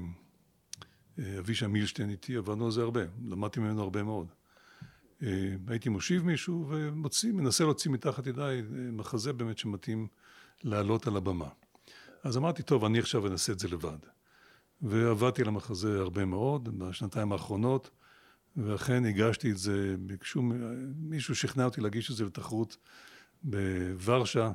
אה, 1.19 1.39
אבישע 1.39 1.67
מילשטיין 1.67 2.09
איתי, 2.09 2.35
עבדנו 2.35 2.65
על 2.65 2.71
זה 2.71 2.81
הרבה, 2.81 3.01
למדתי 3.25 3.59
ממנו 3.59 3.81
הרבה 3.81 4.03
מאוד. 4.03 4.27
אה, 5.23 5.55
הייתי 5.67 5.89
מושיב 5.89 6.25
מישהו 6.25 6.65
ומוציא, 6.69 7.31
מנסה 7.31 7.63
להוציא 7.63 7.91
מתחת 7.91 8.27
ידיי 8.27 8.59
אה, 8.59 8.63
מחזה 8.91 9.33
באמת 9.33 9.57
שמתאים 9.57 10.07
לעלות 10.63 11.07
על 11.07 11.17
הבמה. 11.17 11.47
אז 12.23 12.37
אמרתי, 12.37 12.63
טוב, 12.63 12.85
אני 12.85 12.99
עכשיו 12.99 13.27
אנסה 13.27 13.51
את 13.51 13.59
זה 13.59 13.67
לבד. 13.67 13.97
ועבדתי 14.81 15.41
על 15.41 15.47
המחזה 15.47 15.99
הרבה 15.99 16.25
מאוד 16.25 16.79
בשנתיים 16.79 17.31
האחרונות, 17.31 17.89
ואכן 18.57 19.05
הגשתי 19.05 19.51
את 19.51 19.57
זה, 19.57 19.95
ביקשו, 19.99 20.41
מישהו 20.97 21.35
שכנע 21.35 21.65
אותי 21.65 21.81
להגיש 21.81 22.11
את 22.11 22.15
זה 22.15 22.25
לתחרות 22.25 22.77
בוורשה, 23.43 24.51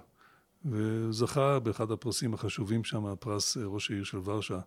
וזכה 0.64 1.59
באחד 1.59 1.90
הפרסים 1.90 2.35
החשובים 2.35 2.85
שם, 2.85 3.14
פרס 3.21 3.57
ראש 3.57 3.90
העיר 3.90 4.04
של 4.04 4.19
ורשה, 4.25 4.59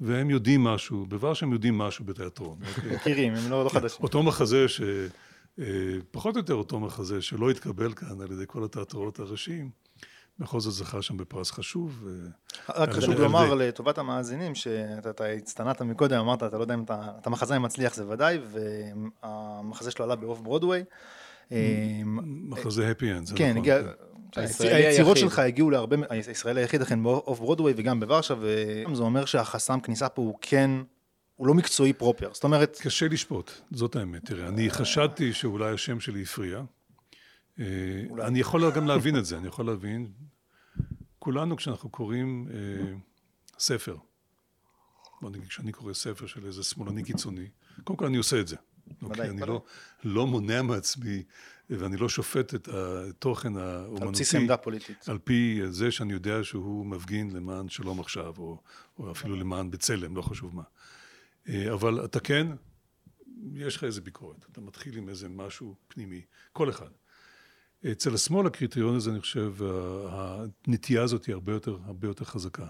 והם 0.00 0.30
יודעים 0.30 0.64
משהו, 0.64 1.06
בוורשה 1.06 1.46
הם 1.46 1.52
יודעים 1.52 1.78
משהו 1.78 2.04
בתיאטרון. 2.04 2.58
אוקיי? 2.68 2.96
מכירים, 2.96 3.34
הם 3.34 3.50
לא, 3.50 3.64
לא 3.64 3.68
חדשים. 3.68 4.02
אותו 4.02 4.22
מחזה 4.22 4.68
ש... 4.68 4.80
אה, 5.58 5.64
פחות 6.10 6.34
או 6.34 6.40
יותר 6.40 6.54
אותו 6.54 6.80
מחזה 6.80 7.22
שלא 7.22 7.50
התקבל 7.50 7.92
כאן 7.92 8.20
על 8.20 8.32
ידי 8.32 8.44
כל 8.46 8.64
התיאטראות 8.64 9.18
הראשיים. 9.18 9.70
בכל 10.38 10.60
זאת 10.60 10.72
זכה 10.72 11.02
שם 11.02 11.16
בפרס 11.16 11.50
חשוב. 11.50 12.08
רק 12.68 12.90
חשוב 12.90 13.14
לומר 13.14 13.54
לטובת 13.54 13.98
המאזינים, 13.98 14.54
שאתה 14.54 15.24
הצטנעת 15.24 15.82
מקודם, 15.82 16.18
אמרת, 16.18 16.42
אתה 16.42 16.56
לא 16.56 16.62
יודע 16.62 16.74
אם 16.74 16.84
אתה 16.88 17.30
מחזאי 17.30 17.58
מצליח 17.58 17.94
זה 17.94 18.08
ודאי, 18.08 18.38
והמחזה 19.22 19.90
שלו 19.90 20.04
עלה 20.04 20.16
באוף 20.16 20.40
ברודוויי. 20.40 20.84
מחזה 22.24 22.90
Happy 22.90 23.12
End, 23.12 23.26
זה 23.26 23.34
כן, 23.36 23.56
נכון. 23.58 23.92
היצירות 24.60 25.16
שלך 25.16 25.38
הגיעו 25.38 25.70
להרבה, 25.70 25.96
הישראלי 26.10 26.60
היחיד 26.60 26.82
אכן 26.82 27.02
באוף 27.02 27.38
ברודוויי 27.38 27.74
וגם 27.76 28.00
בוורשה, 28.00 28.34
וזה 28.40 29.02
אומר 29.02 29.24
שהחסם 29.24 29.80
כניסה 29.80 30.08
פה 30.08 30.22
הוא 30.22 30.38
כן 30.40 30.70
הוא 31.38 31.46
לא 31.46 31.54
מקצועי 31.54 31.92
proper, 31.92 32.30
זאת 32.32 32.44
אומרת... 32.44 32.78
קשה 32.80 33.08
לשפוט, 33.08 33.50
זאת 33.70 33.96
האמת. 33.96 34.24
תראה, 34.24 34.48
אני 34.48 34.70
חשדתי 34.70 35.32
שאולי 35.32 35.72
השם 35.72 36.00
שלי 36.00 36.22
הפריע. 36.22 36.62
אה, 37.60 37.64
אני 38.20 38.40
יכול 38.40 38.70
גם 38.70 38.86
להבין 38.86 39.16
את 39.16 39.24
זה, 39.24 39.38
אני 39.38 39.48
יכול 39.48 39.66
להבין. 39.66 40.12
כולנו 41.18 41.56
כשאנחנו 41.56 41.90
קוראים 41.90 42.48
אה, 42.54 42.94
ספר, 43.58 43.96
בוא 45.20 45.30
נגיד 45.30 45.48
כשאני 45.48 45.72
קורא 45.72 45.92
ספר 45.92 46.26
של 46.26 46.46
איזה 46.46 46.62
שמאלני 46.62 47.02
קיצוני, 47.04 47.48
קודם 47.84 47.96
כל 47.98 48.06
אני 48.06 48.16
עושה 48.16 48.40
את 48.40 48.48
זה. 48.48 48.56
אוקיי? 49.02 49.30
אני 49.30 49.40
לא, 49.40 49.62
לא 50.04 50.26
מונע 50.26 50.62
מעצמי 50.62 51.22
ואני 51.70 51.96
לא 51.96 52.08
שופט 52.08 52.54
את 52.54 52.68
התוכן 52.68 53.56
האומנותי. 53.56 54.04
על 54.04 54.10
בסיס 54.10 54.34
עמדה 54.34 54.56
פוליטית. 54.56 55.08
על 55.08 55.18
פי 55.18 55.60
זה 55.68 55.90
שאני 55.90 56.12
יודע 56.12 56.44
שהוא 56.44 56.86
מפגין 56.86 57.30
למען 57.30 57.68
שלום 57.68 58.00
עכשיו, 58.00 58.34
או, 58.38 58.58
או 58.98 59.10
אפילו 59.10 59.36
למען 59.36 59.70
בצלם, 59.70 60.16
לא 60.16 60.22
חשוב 60.22 60.56
מה. 60.56 60.62
אה, 61.48 61.72
אבל 61.72 62.04
אתה 62.04 62.20
כן, 62.20 62.46
יש 63.54 63.76
לך 63.76 63.84
איזה 63.84 64.00
ביקורת, 64.00 64.46
אתה 64.52 64.60
מתחיל 64.60 64.96
עם 64.96 65.08
איזה 65.08 65.28
משהו 65.28 65.74
פנימי, 65.88 66.22
כל 66.52 66.70
אחד. 66.70 66.90
אצל 67.92 68.14
השמאל 68.14 68.46
הקריטריון 68.46 68.96
הזה, 68.96 69.10
אני 69.10 69.20
חושב, 69.20 69.54
הנטייה 70.08 71.02
הזאת 71.02 71.24
היא 71.24 71.32
הרבה 71.32 71.52
יותר, 71.52 71.78
הרבה 71.84 72.08
יותר 72.08 72.24
חזקה. 72.24 72.66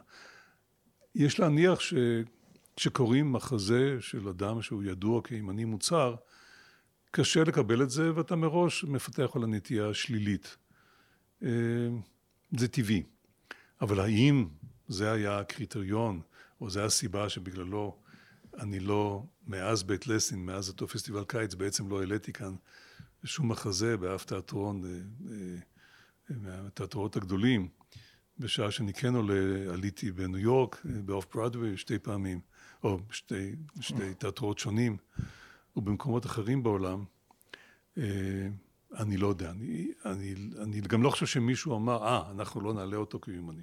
יש 1.14 1.40
להניח 1.40 1.78
שכשקוראים 1.80 3.32
מחזה 3.32 3.96
של 4.00 4.28
אדם 4.28 4.62
שהוא 4.62 4.84
ידוע 4.84 5.22
כימני 5.22 5.64
מוצר, 5.64 6.14
קשה 7.10 7.44
לקבל 7.44 7.82
את 7.82 7.90
זה, 7.90 8.14
ואתה 8.14 8.36
מראש 8.36 8.84
מפתח 8.84 9.30
על 9.34 9.44
הנטייה 9.44 9.88
השלילית. 9.88 10.56
אה, 11.42 11.48
זה 12.58 12.68
טבעי. 12.68 13.02
אבל 13.80 14.00
האם 14.00 14.48
זה 14.88 15.12
היה 15.12 15.38
הקריטריון, 15.38 16.20
או 16.60 16.70
זה 16.70 16.84
הסיבה 16.84 17.28
שבגללו 17.28 17.98
אני 18.58 18.80
לא, 18.80 19.22
מאז 19.46 19.82
בית 19.82 20.06
לסין, 20.06 20.46
מאז 20.46 20.68
אותו 20.68 20.88
פסטיבל 20.88 21.24
קיץ, 21.24 21.54
בעצם 21.54 21.90
לא 21.90 22.00
העליתי 22.00 22.32
כאן 22.32 22.54
שום 23.24 23.48
מחזה 23.48 23.96
באף 23.96 24.24
תיאטרון, 24.24 24.84
אה, 24.84 24.90
אה, 26.30 26.36
מהתיאטרונות 26.40 27.16
הגדולים. 27.16 27.68
בשעה 28.38 28.70
שאני 28.70 28.92
כן 28.92 29.14
עולה, 29.14 29.72
עליתי 29.72 30.12
בניו 30.12 30.38
יורק, 30.38 30.86
אה, 30.86 31.02
באוף 31.02 31.26
ברודווי 31.34 31.76
שתי 31.76 31.98
פעמים, 31.98 32.40
או 32.82 32.98
שתי, 33.10 33.52
שתי 33.80 34.14
תיאטרות 34.14 34.58
שונים, 34.58 34.96
ובמקומות 35.76 36.26
אחרים 36.26 36.62
בעולם. 36.62 37.04
אני 38.96 39.16
לא 39.16 39.26
יודע, 39.26 39.50
אני, 39.50 39.92
אני, 40.04 40.34
אני 40.62 40.80
גם 40.80 41.02
לא 41.02 41.10
חושב 41.10 41.26
שמישהו 41.26 41.76
אמר, 41.76 42.04
אה, 42.06 42.30
אנחנו 42.30 42.60
לא 42.60 42.74
נעלה 42.74 42.96
אותו 42.96 43.20
כי 43.20 43.30
הוא 43.30 43.38
ימני. 43.38 43.62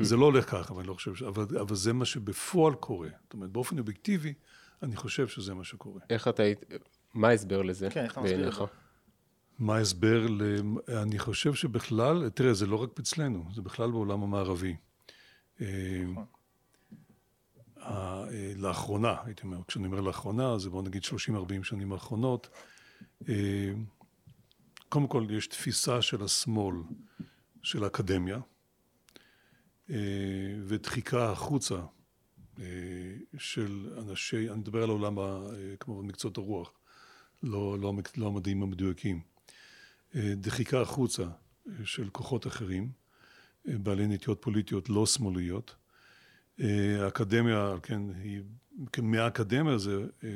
זה 0.00 0.16
לא 0.16 0.24
הולך 0.24 0.50
ככה, 0.50 0.72
אבל 0.72 0.78
אני 0.78 0.88
לא 0.88 0.94
חושב 0.94 1.14
ש... 1.14 1.22
אבל, 1.22 1.58
אבל 1.60 1.76
זה 1.76 1.92
מה 1.92 2.04
שבפועל 2.04 2.74
קורה. 2.74 3.08
זאת 3.24 3.32
אומרת, 3.34 3.50
באופן 3.50 3.78
אובייקטיבי, 3.78 4.34
אני 4.82 4.96
חושב 4.96 5.28
שזה 5.28 5.54
מה 5.54 5.64
שקורה. 5.64 6.00
איך 6.10 6.28
אתה 6.28 6.42
היית... 6.42 6.64
מה 7.14 7.28
ההסבר 7.28 7.62
לזה? 7.62 7.88
כן, 7.90 8.04
איך 8.04 8.12
אתה 8.12 8.20
מסביר 8.20 8.48
את 8.48 8.54
זה? 8.54 8.60
מה 9.58 9.76
ההסבר 9.76 10.26
ל... 10.26 10.42
אני 10.88 11.18
חושב 11.18 11.54
שבכלל, 11.54 12.28
תראה, 12.28 12.54
זה 12.54 12.66
לא 12.66 12.76
רק 12.76 12.98
אצלנו, 13.00 13.44
זה 13.54 13.62
בכלל 13.62 13.90
בעולם 13.90 14.22
המערבי. 14.22 14.76
נכון. 15.60 16.24
אה, 17.82 18.24
לאחרונה, 18.56 19.14
הייתי 19.24 19.42
אומר, 19.42 19.58
כשאני 19.68 19.86
אומר 19.86 20.00
לאחרונה, 20.00 20.58
זה 20.58 20.70
בוא 20.70 20.82
נגיד 20.82 21.04
30-40 21.04 21.08
שנים 21.62 21.92
האחרונות, 21.92 22.48
אה, 23.28 23.72
קודם 24.88 25.06
כל 25.06 25.26
יש 25.30 25.46
תפיסה 25.46 26.02
של 26.02 26.24
השמאל, 26.24 26.76
של 27.62 27.84
האקדמיה, 27.84 28.34
אה, 28.36 28.40
ודחיקה 30.64 31.30
החוצה 31.30 31.80
של 33.38 33.92
אנשי, 33.98 34.48
אני 34.50 34.58
מדבר 34.58 34.82
על 34.82 34.90
העולם, 34.90 35.18
כמובן 35.80 36.06
מקצועות 36.06 36.38
הרוח, 36.38 36.72
לא, 37.42 37.78
לא, 37.80 37.92
לא 38.16 38.26
המדעים 38.26 38.62
המדויקים, 38.62 39.20
דחיקה 40.16 40.80
החוצה 40.80 41.24
של 41.84 42.08
כוחות 42.10 42.46
אחרים, 42.46 42.90
בעלי 43.64 44.06
נטיות 44.06 44.42
פוליטיות 44.42 44.90
לא 44.90 45.06
שמאליות, 45.06 45.74
האקדמיה, 46.98 47.74
כן, 47.82 48.02
היא, 48.22 48.42
מהאקדמיה 49.02 49.78
זה... 49.78 50.04
אה, 50.24 50.28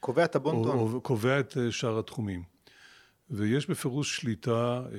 קובע 0.00 0.24
את 0.24 0.36
הבונטון. 0.36 1.00
קובע 1.00 1.40
את 1.40 1.56
אה, 1.58 1.72
שאר 1.72 1.98
התחומים. 1.98 2.42
ויש 3.30 3.70
בפירוש 3.70 4.16
שליטה 4.16 4.82
אה, 4.92 4.98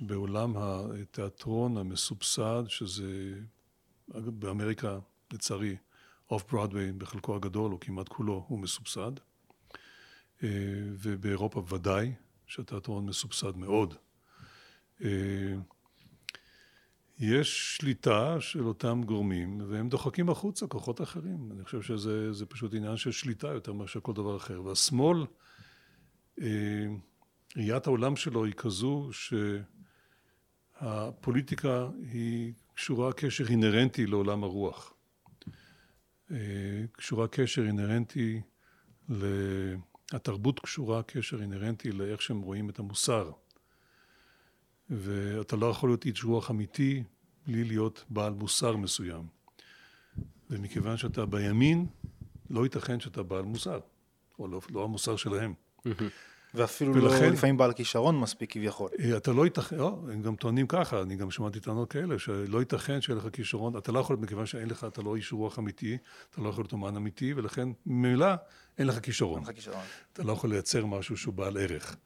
בעולם 0.00 0.54
התיאטרון 0.56 1.76
המסובסד, 1.76 2.62
שזה 2.68 3.34
באמריקה, 4.08 4.98
לצערי, 5.32 5.76
אוף 6.30 6.52
ברודווי 6.52 6.92
בחלקו 6.92 7.36
הגדול, 7.36 7.72
או 7.72 7.80
כמעט 7.80 8.08
כולו, 8.08 8.44
הוא 8.48 8.58
מסובסד. 8.58 9.12
ובאירופה 11.02 11.64
ודאי, 11.68 12.12
שהתיאטרון 12.46 13.06
מסובסד 13.06 13.56
מאוד. 13.56 13.94
יש 17.18 17.76
שליטה 17.76 18.40
של 18.40 18.66
אותם 18.66 19.02
גורמים 19.04 19.60
והם 19.68 19.88
דוחקים 19.88 20.30
החוצה 20.30 20.66
כוחות 20.66 21.00
אחרים. 21.00 21.52
אני 21.52 21.64
חושב 21.64 21.82
שזה 21.82 22.46
פשוט 22.46 22.74
עניין 22.74 22.96
של 22.96 23.12
שליטה 23.12 23.48
יותר 23.48 23.72
מאשר 23.72 24.00
כל 24.00 24.12
דבר 24.12 24.36
אחר. 24.36 24.62
והשמאל, 24.62 25.26
אה, 26.40 26.46
ראיית 27.56 27.86
העולם 27.86 28.16
שלו 28.16 28.44
היא 28.44 28.54
כזו 28.54 29.08
שהפוליטיקה 30.80 31.88
היא 32.12 32.52
קשורה 32.74 33.12
קשר 33.12 33.48
אינהרנטי 33.48 34.06
לעולם 34.06 34.44
הרוח. 34.44 34.94
אה, 36.30 36.36
קשורה 36.92 37.28
קשר 37.28 37.66
אינהרנטי, 37.66 38.40
התרבות 40.12 40.60
קשורה 40.60 41.02
קשר 41.02 41.42
אינהרנטי 41.42 41.92
לאיך 41.92 42.22
שהם 42.22 42.40
רואים 42.40 42.70
את 42.70 42.78
המוסר. 42.78 43.30
ואתה 44.90 45.56
לא 45.56 45.66
יכול 45.66 45.88
להיות 45.88 46.04
איש 46.04 46.24
רוח 46.24 46.50
אמיתי 46.50 47.02
בלי 47.46 47.64
להיות 47.64 48.04
בעל 48.08 48.32
מוסר 48.32 48.76
מסוים. 48.76 49.26
ומכיוון 50.50 50.96
שאתה 50.96 51.26
בימין, 51.26 51.86
לא 52.50 52.64
ייתכן 52.64 53.00
שאתה 53.00 53.22
בעל 53.22 53.42
מוסר, 53.42 53.80
או 54.38 54.48
לא, 54.48 54.60
לא 54.70 54.84
המוסר 54.84 55.16
שלהם. 55.16 55.54
ואפילו 56.54 56.94
לא 56.94 57.02
ולכן, 57.02 57.24
לא 57.24 57.30
לפעמים 57.30 57.56
בעל 57.56 57.72
כישרון 57.72 58.20
מספיק 58.20 58.52
כביכול. 58.52 58.90
אה, 59.00 59.16
אתה 59.16 59.32
לא 59.32 59.44
ייתכן, 59.44 59.76
לא, 59.76 59.98
הם 60.12 60.22
גם 60.22 60.36
טוענים 60.36 60.66
ככה, 60.66 61.02
אני 61.02 61.16
גם 61.16 61.30
שמעתי 61.30 61.60
טענות 61.60 61.90
כאלה, 61.90 62.18
שלא 62.18 62.58
ייתכן 62.58 63.00
שיהיה 63.00 63.18
לך 63.18 63.26
כישרון, 63.32 63.76
אתה 63.76 63.92
לא 63.92 63.98
יכול, 63.98 64.16
מכיוון 64.16 64.46
שאין 64.46 64.70
לך, 64.70 64.84
אתה 64.84 65.02
לא 65.02 65.16
איש 65.16 65.32
רוח 65.32 65.58
אמיתי, 65.58 65.98
אתה 66.30 66.40
לא 66.40 66.48
יכול 66.48 66.62
להיות 66.62 66.72
אומן 66.72 66.96
אמיתי, 66.96 67.34
ולכן 67.34 67.68
ממילא 67.86 68.26
אין 68.78 68.86
לך 68.86 68.98
כישרון. 68.98 69.40
אין 69.40 69.48
לך 69.48 69.54
כישרון. 69.54 69.82
אתה 70.12 70.22
לא 70.22 70.32
יכול 70.32 70.50
לייצר 70.50 70.86
משהו 70.86 71.16
שהוא 71.16 71.34
בעל 71.34 71.56
ערך. 71.56 71.96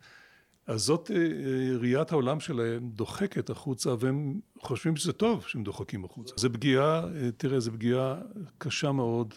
אז 0.66 0.80
זאת 0.80 1.11
אה, 1.11 1.16
אה, 1.16 1.76
ראיית 1.78 2.12
העולם 2.12 2.40
שלהם 2.40 2.90
דוחקת 2.90 3.50
החוצה, 3.50 3.94
והם 3.98 4.40
חושבים 4.61 4.96
שזה 4.96 5.12
טוב 5.12 5.44
שהם 5.46 5.64
דוחקים 5.64 6.04
החוצה. 6.04 6.35
זה 6.37 6.48
פגיעה, 6.48 7.04
אה, 7.04 7.30
תראה, 7.37 7.61
זו 7.61 7.72
פגיעה 7.72 8.16
קשה 8.59 8.92
מאוד 8.92 9.35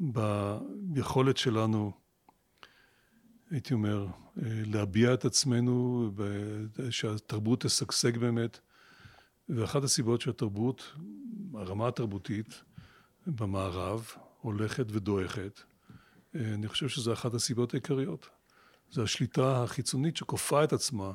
ביכולת 0.00 1.36
שלנו, 1.36 1.92
הייתי 3.50 3.74
אומר, 3.74 4.06
להביע 4.42 5.14
את 5.14 5.24
עצמנו, 5.24 6.10
שהתרבות 6.90 7.60
תשגשג 7.60 8.18
באמת. 8.18 8.58
ואחת 9.48 9.84
הסיבות 9.84 10.20
שהתרבות, 10.20 10.94
הרמה 11.54 11.88
התרבותית 11.88 12.62
במערב 13.26 14.06
הולכת 14.40 14.86
ודועכת, 14.88 15.60
אני 16.34 16.68
חושב 16.68 16.88
שזו 16.88 17.12
אחת 17.12 17.34
הסיבות 17.34 17.74
העיקריות. 17.74 18.28
זה 18.90 19.02
השליטה 19.02 19.62
החיצונית 19.62 20.16
שכופה 20.16 20.64
את 20.64 20.72
עצמה 20.72 21.12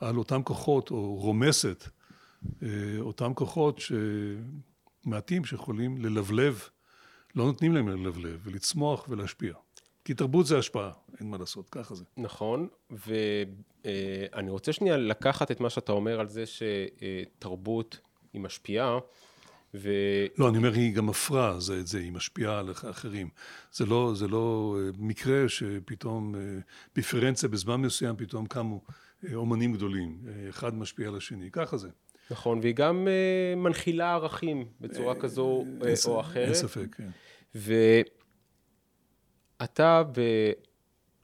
על 0.00 0.16
אותם 0.16 0.42
כוחות, 0.42 0.90
או 0.90 1.14
רומסת 1.14 1.88
אה, 2.62 2.68
אותם 3.00 3.34
כוחות 3.34 3.80
שמעטים 5.04 5.44
שיכולים 5.44 5.98
ללבלב, 6.04 6.62
לא 7.34 7.44
נותנים 7.44 7.74
להם 7.74 7.88
ללבלב, 7.88 8.40
ולצמוח 8.44 9.08
ולהשפיע. 9.08 9.54
כי 10.08 10.14
תרבות 10.14 10.46
זה 10.46 10.58
השפעה, 10.58 10.90
אין 11.20 11.30
מה 11.30 11.38
לעשות, 11.38 11.68
ככה 11.70 11.94
זה. 11.94 12.04
נכון, 12.16 12.68
ואני 12.90 14.50
רוצה 14.50 14.72
שנייה 14.72 14.96
לקחת 14.96 15.50
את 15.50 15.60
מה 15.60 15.70
שאתה 15.70 15.92
אומר 15.92 16.20
על 16.20 16.28
זה 16.28 16.44
שתרבות 16.46 18.00
היא 18.32 18.40
משפיעה. 18.40 18.98
ו... 19.74 19.90
לא, 20.38 20.48
אני 20.48 20.58
אומר, 20.58 20.72
היא 20.72 20.94
גם 20.94 21.06
מפרה 21.06 21.60
זה 21.60 21.78
את 21.80 21.86
זה, 21.86 21.98
היא 21.98 22.12
משפיעה 22.12 22.58
על 22.58 22.70
אחרים. 22.90 23.28
זה 23.72 23.86
לא, 23.86 24.12
זה 24.14 24.28
לא 24.28 24.76
אה, 24.78 24.90
מקרה 24.98 25.48
שפתאום, 25.48 26.34
אה, 26.34 26.40
בפרנציה 26.96 27.48
בזמן 27.48 27.76
מסוים, 27.76 28.16
פתאום 28.16 28.46
קמו 28.46 28.80
אה, 29.28 29.34
אומנים 29.34 29.72
גדולים, 29.72 30.18
אחד 30.48 30.74
משפיע 30.74 31.08
על 31.08 31.16
השני, 31.16 31.50
ככה 31.50 31.76
זה. 31.76 31.88
נכון, 32.30 32.58
והיא 32.62 32.74
גם 32.74 33.08
מנחילה 33.56 34.12
ערכים 34.12 34.64
בצורה 34.80 35.14
כזו 35.14 35.64
או 36.06 36.20
אחרת. 36.20 36.46
אין 36.46 36.54
ספק, 36.54 36.94
כן. 36.94 37.10
ואתה 39.60 40.02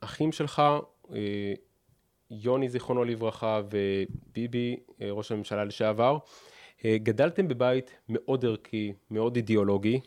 ואחים 0.01 0.31
שלך, 0.31 0.61
יוני 2.31 2.69
זיכרונו 2.69 3.03
לברכה 3.03 3.61
וביבי, 3.69 4.75
ראש 5.01 5.31
הממשלה 5.31 5.63
לשעבר, 5.63 6.17
אה, 6.85 6.97
גדלתם 6.97 7.47
בבית 7.47 7.97
מאוד 8.09 8.45
ערכי, 8.45 8.93
מאוד 9.11 9.35
אידיאולוגי, 9.35 9.99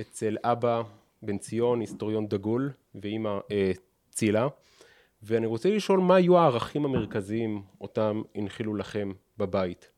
אצל 0.00 0.36
אבא 0.44 0.82
בן 1.22 1.38
ציון, 1.38 1.80
היסטוריון 1.80 2.28
דגול, 2.28 2.70
ואימא 2.94 3.38
אה, 3.50 3.72
צילה, 4.10 4.48
ואני 5.22 5.46
רוצה 5.46 5.70
לשאול 5.70 6.00
מה 6.00 6.16
היו 6.16 6.38
הערכים 6.38 6.84
המרכזיים 6.84 7.62
אותם 7.80 8.22
הנחילו 8.34 8.74
לכם 8.74 9.12
בבית. 9.38 9.90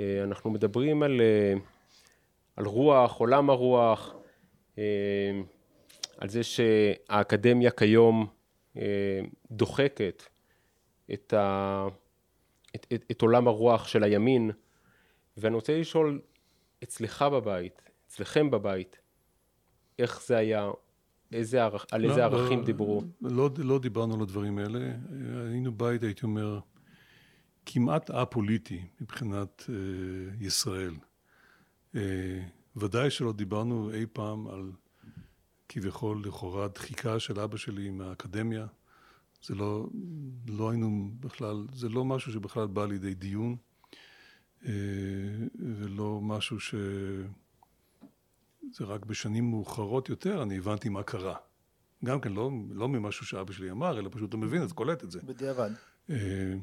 אה, 0.00 0.22
אנחנו 0.22 0.50
מדברים 0.50 1.02
על, 1.02 1.20
אה, 1.20 1.54
על 2.56 2.66
רוח, 2.66 3.16
עולם 3.16 3.50
הרוח, 3.50 4.14
אה, 4.78 4.82
על 6.18 6.28
זה 6.28 6.42
שהאקדמיה 6.42 7.70
כיום 7.70 8.26
אה, 8.76 9.20
דוחקת 9.50 10.22
את, 11.12 11.32
ה, 11.32 11.86
את, 12.74 12.86
את, 12.94 13.04
את 13.10 13.22
עולם 13.22 13.48
הרוח 13.48 13.88
של 13.88 14.02
הימין, 14.02 14.50
ואני 15.36 15.54
רוצה 15.54 15.78
לשאול, 15.78 16.20
אצלך 16.82 17.22
בבית, 17.22 17.82
אצלכם 18.06 18.50
בבית, 18.50 18.98
איך 19.98 20.22
זה 20.26 20.36
היה, 20.36 20.70
איזה 21.32 21.64
ערכ, 21.64 21.84
על 21.92 22.04
איזה 22.04 22.20
לא, 22.20 22.24
ערכים 22.24 22.58
לא, 22.58 22.64
דיברו? 22.64 23.02
לא, 23.20 23.50
לא 23.58 23.78
דיברנו 23.78 24.14
על 24.14 24.20
הדברים 24.20 24.58
האלה, 24.58 24.78
היינו 25.50 25.72
בית, 25.72 26.02
הייתי 26.02 26.26
אומר, 26.26 26.58
כמעט 27.66 28.10
א-פוליטי 28.10 28.82
מבחינת 29.00 29.62
אה, 29.68 29.74
ישראל. 30.40 30.94
אה, 31.96 32.00
ודאי 32.76 33.10
שלא 33.10 33.32
דיברנו 33.32 33.90
אי 33.92 34.06
פעם 34.12 34.48
על 34.48 34.72
כביכול 35.68 36.22
לכאורה 36.26 36.68
דחיקה 36.68 37.20
של 37.20 37.40
אבא 37.40 37.56
שלי 37.56 37.90
מהאקדמיה. 37.90 38.66
זה 39.42 39.54
לא, 39.54 39.86
לא 40.48 40.70
היינו 40.70 41.10
בכלל, 41.20 41.66
זה 41.72 41.88
לא 41.88 42.04
משהו 42.04 42.32
שבכלל 42.32 42.66
בא 42.66 42.86
לידי 42.86 43.14
דיון. 43.14 43.56
אה, 44.66 44.70
ולא 45.78 46.20
משהו 46.22 46.60
ש... 46.60 46.74
זה 48.72 48.84
רק 48.84 49.04
בשנים 49.06 49.50
מאוחרות 49.50 50.08
יותר 50.08 50.42
אני 50.42 50.58
הבנתי 50.58 50.88
מה 50.88 51.02
קרה. 51.02 51.36
גם 52.04 52.20
כן, 52.20 52.32
לא, 52.32 52.50
לא 52.70 52.88
ממשהו 52.88 53.26
שאבא 53.26 53.52
שלי 53.52 53.70
אמר, 53.70 53.98
אלא 53.98 54.08
פשוט 54.12 54.28
אתה 54.28 54.36
מבין, 54.36 54.64
אתה 54.64 54.74
קולט 54.74 55.04
את 55.04 55.10
זה. 55.10 55.20
בדיעבד. 55.22 55.70
אה, 56.10 56.54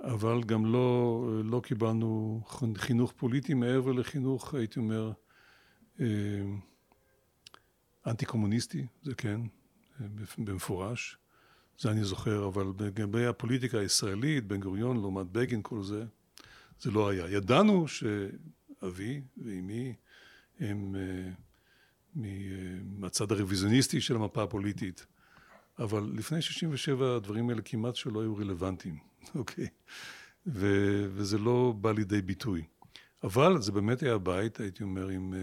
אבל 0.00 0.42
גם 0.42 0.72
לא, 0.72 1.24
לא 1.44 1.60
קיבלנו 1.60 2.40
חינוך 2.76 3.12
פוליטי 3.16 3.54
מעבר 3.54 3.92
לחינוך, 3.92 4.54
הייתי 4.54 4.78
אומר, 4.78 5.12
אה, 6.00 6.06
אנטי 8.06 8.26
קומוניסטי, 8.26 8.86
זה 9.02 9.14
כן, 9.14 9.40
במפורש. 10.38 11.18
זה 11.78 11.90
אני 11.90 12.04
זוכר, 12.04 12.46
אבל 12.46 12.72
לגבי 12.78 13.26
הפוליטיקה 13.26 13.78
הישראלית, 13.78 14.46
בן 14.46 14.60
גוריון 14.60 14.96
לעומת 14.96 15.26
בגין, 15.26 15.60
כל 15.62 15.82
זה, 15.82 16.04
זה 16.80 16.90
לא 16.90 17.08
היה. 17.08 17.30
ידענו 17.30 17.88
שאבי 17.88 19.20
ואמי 19.36 19.94
הם 20.60 20.94
uh, 22.14 22.18
מהצד 22.84 23.32
הרוויזיוניסטי 23.32 24.00
של 24.00 24.16
המפה 24.16 24.42
הפוליטית, 24.42 25.06
אבל 25.78 26.10
לפני 26.14 26.42
67' 26.42 27.16
הדברים 27.16 27.50
האלה 27.50 27.62
כמעט 27.62 27.96
שלא 27.96 28.20
היו 28.20 28.36
רלוונטיים, 28.36 28.98
אוקיי? 29.34 29.66
ו- 30.46 31.06
וזה 31.14 31.38
לא 31.38 31.74
בא 31.80 31.92
לידי 31.92 32.22
ביטוי. 32.22 32.64
אבל 33.22 33.62
זה 33.62 33.72
באמת 33.72 34.02
היה 34.02 34.18
בית, 34.18 34.60
הייתי 34.60 34.82
אומר, 34.82 35.08
עם 35.08 35.34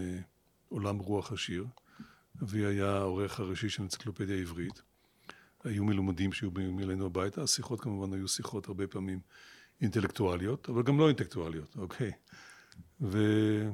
עולם 0.68 0.98
רוח 0.98 1.32
עשיר. 1.32 1.66
אבי 2.42 2.66
היה 2.66 2.96
העורך 2.96 3.40
הראשי 3.40 3.68
של 3.68 3.82
אנציקלופדיה 3.82 4.36
העברית. 4.36 4.82
היו 5.64 5.84
מלומדים 5.84 6.32
שהיו 6.32 6.50
באים 6.50 6.80
אלינו 6.80 7.06
הביתה, 7.06 7.42
השיחות 7.42 7.80
כמובן 7.80 8.12
היו 8.12 8.28
שיחות 8.28 8.68
הרבה 8.68 8.86
פעמים 8.86 9.20
אינטלקטואליות, 9.80 10.68
אבל 10.68 10.82
גם 10.82 10.98
לא 10.98 11.08
אינטלקטואליות, 11.08 11.76
אוקיי. 11.76 12.12
ואולי, 13.00 13.72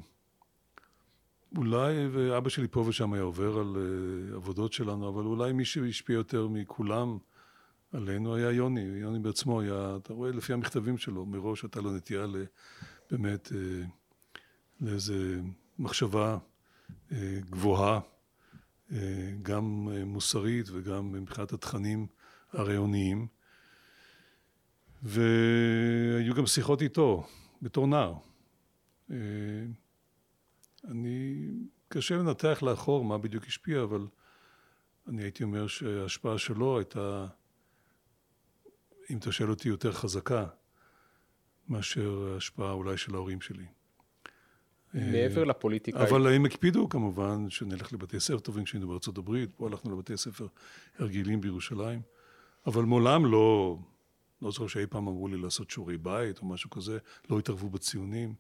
ואבא 2.13 2.49
שלי 2.49 2.69
פה 2.69 2.81
ושם 2.81 3.13
היה 3.13 3.23
עובר 3.23 3.59
על 3.59 3.77
uh, 3.77 4.35
עבודות 4.35 4.73
שלנו, 4.73 5.09
אבל 5.09 5.25
אולי 5.25 5.53
מי 5.53 5.65
שהשפיע 5.65 6.15
יותר 6.15 6.49
מכולם 6.49 7.19
עלינו 7.93 8.35
היה 8.35 8.51
יוני, 8.51 8.81
יוני 8.81 9.19
בעצמו 9.19 9.61
היה, 9.61 9.97
אתה 9.97 10.13
רואה 10.13 10.31
לפי 10.31 10.53
המכתבים 10.53 10.99
שלו, 10.99 11.27
מראש 11.27 11.63
הייתה 11.63 11.81
לו 11.81 11.97
נטייה 11.97 12.27
באמת 13.11 13.47
uh, 13.47 13.53
לאיזה 14.81 15.41
מחשבה 15.79 16.39
uh, 17.11 17.15
גבוהה 17.51 17.95
אה, 17.95 18.16
גם 19.42 19.88
אה, 19.92 20.05
מוסרית 20.05 20.66
וגם 20.72 21.12
מבחינת 21.12 21.53
התכנים 21.53 22.07
הרעיוניים. 22.53 23.27
והיו 25.03 26.35
גם 26.35 26.46
שיחות 26.46 26.83
איתו 26.83 27.27
בתור 27.62 27.87
נער. 27.87 28.14
אה, 29.11 29.16
אני, 30.85 31.49
קשה 31.88 32.16
לנתח 32.16 32.59
לאחור 32.62 33.05
מה 33.05 33.18
בדיוק 33.18 33.44
השפיע, 33.44 33.83
אבל 33.83 34.07
אני 35.07 35.22
הייתי 35.22 35.42
אומר 35.44 35.66
שההשפעה 35.66 36.38
שלו 36.38 36.79
הייתה, 36.79 37.27
אם 39.11 39.18
אתה 39.18 39.33
שואל 39.33 39.51
אותי, 39.51 39.68
יותר 39.68 39.92
חזקה 39.92 40.46
מאשר 41.68 42.33
ההשפעה 42.35 42.72
אולי 42.72 42.96
של 42.96 43.14
ההורים 43.14 43.40
שלי. 43.40 43.66
מעבר 44.94 45.44
לפוליטיקה. 45.44 46.03
אבל 46.03 46.33
הם 46.33 46.44
הקפידו 46.44 46.88
כמובן 46.88 47.51
שנלך 47.51 47.92
לבתי 47.92 48.20
ספר 48.20 48.38
טובים 48.38 48.64
כשהיינו 48.64 48.88
בארצות 48.88 49.18
הברית, 49.18 49.51
פה 49.57 49.66
הלכנו 49.66 49.92
לבתי 49.92 50.16
ספר 50.16 50.46
הרגילים 50.99 51.40
בירושלים, 51.40 52.01
אבל 52.66 52.83
מעולם 52.83 53.27
לא, 53.27 53.79
לא 54.42 54.51
זוכר 54.51 54.66
שאי 54.66 54.87
פעם 54.87 55.09
אמרו 55.09 55.29
לי 55.29 55.37
לעשות 55.37 55.70
שיעורי 55.70 55.99
בית 55.99 56.38
או 56.38 56.46
משהו 56.46 56.70
כזה, 56.70 56.99
לא 57.31 57.38
התערבו 57.38 57.70
בציונים, 57.70 58.35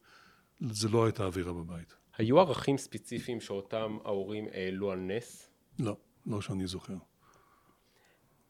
זה 0.60 0.88
לא 0.88 1.04
הייתה 1.04 1.24
אווירה 1.24 1.52
בבית. 1.52 1.94
היו 2.18 2.40
ערכים 2.40 2.78
ספציפיים 2.78 3.40
שאותם 3.40 3.98
ההורים 4.04 4.46
העלו 4.52 4.90
על 4.90 4.98
נס? 4.98 5.50
לא, 5.78 5.96
לא 6.26 6.40
שאני 6.40 6.66
זוכר. 6.66 6.96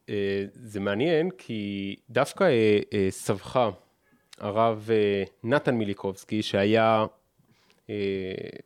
אה, 0.09 0.45
זה 0.53 0.81
מעניין 0.81 1.31
כי 1.39 1.97
דווקא 2.11 2.45
אה, 2.45 2.81
אה, 2.93 3.07
סבך, 3.11 3.71
הרב 4.39 4.91
נתן 5.45 5.75
מיליקובסקי, 5.75 6.43
שהיה 6.43 7.07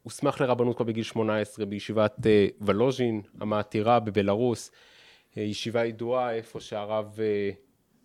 הוסמך 0.03 0.41
לרבנות 0.41 0.77
כבר 0.77 0.85
בגיל 0.85 1.05
18 1.05 1.67
בישיבת 1.67 2.27
אה, 2.27 2.47
ולוז'ין 2.61 3.23
המעתירה 3.41 4.01
בבלארוס, 4.01 4.71
אה, 5.37 5.43
ישיבה 5.43 5.85
ידועה 5.85 6.35
איפה 6.35 6.61
שהרב 6.61 7.19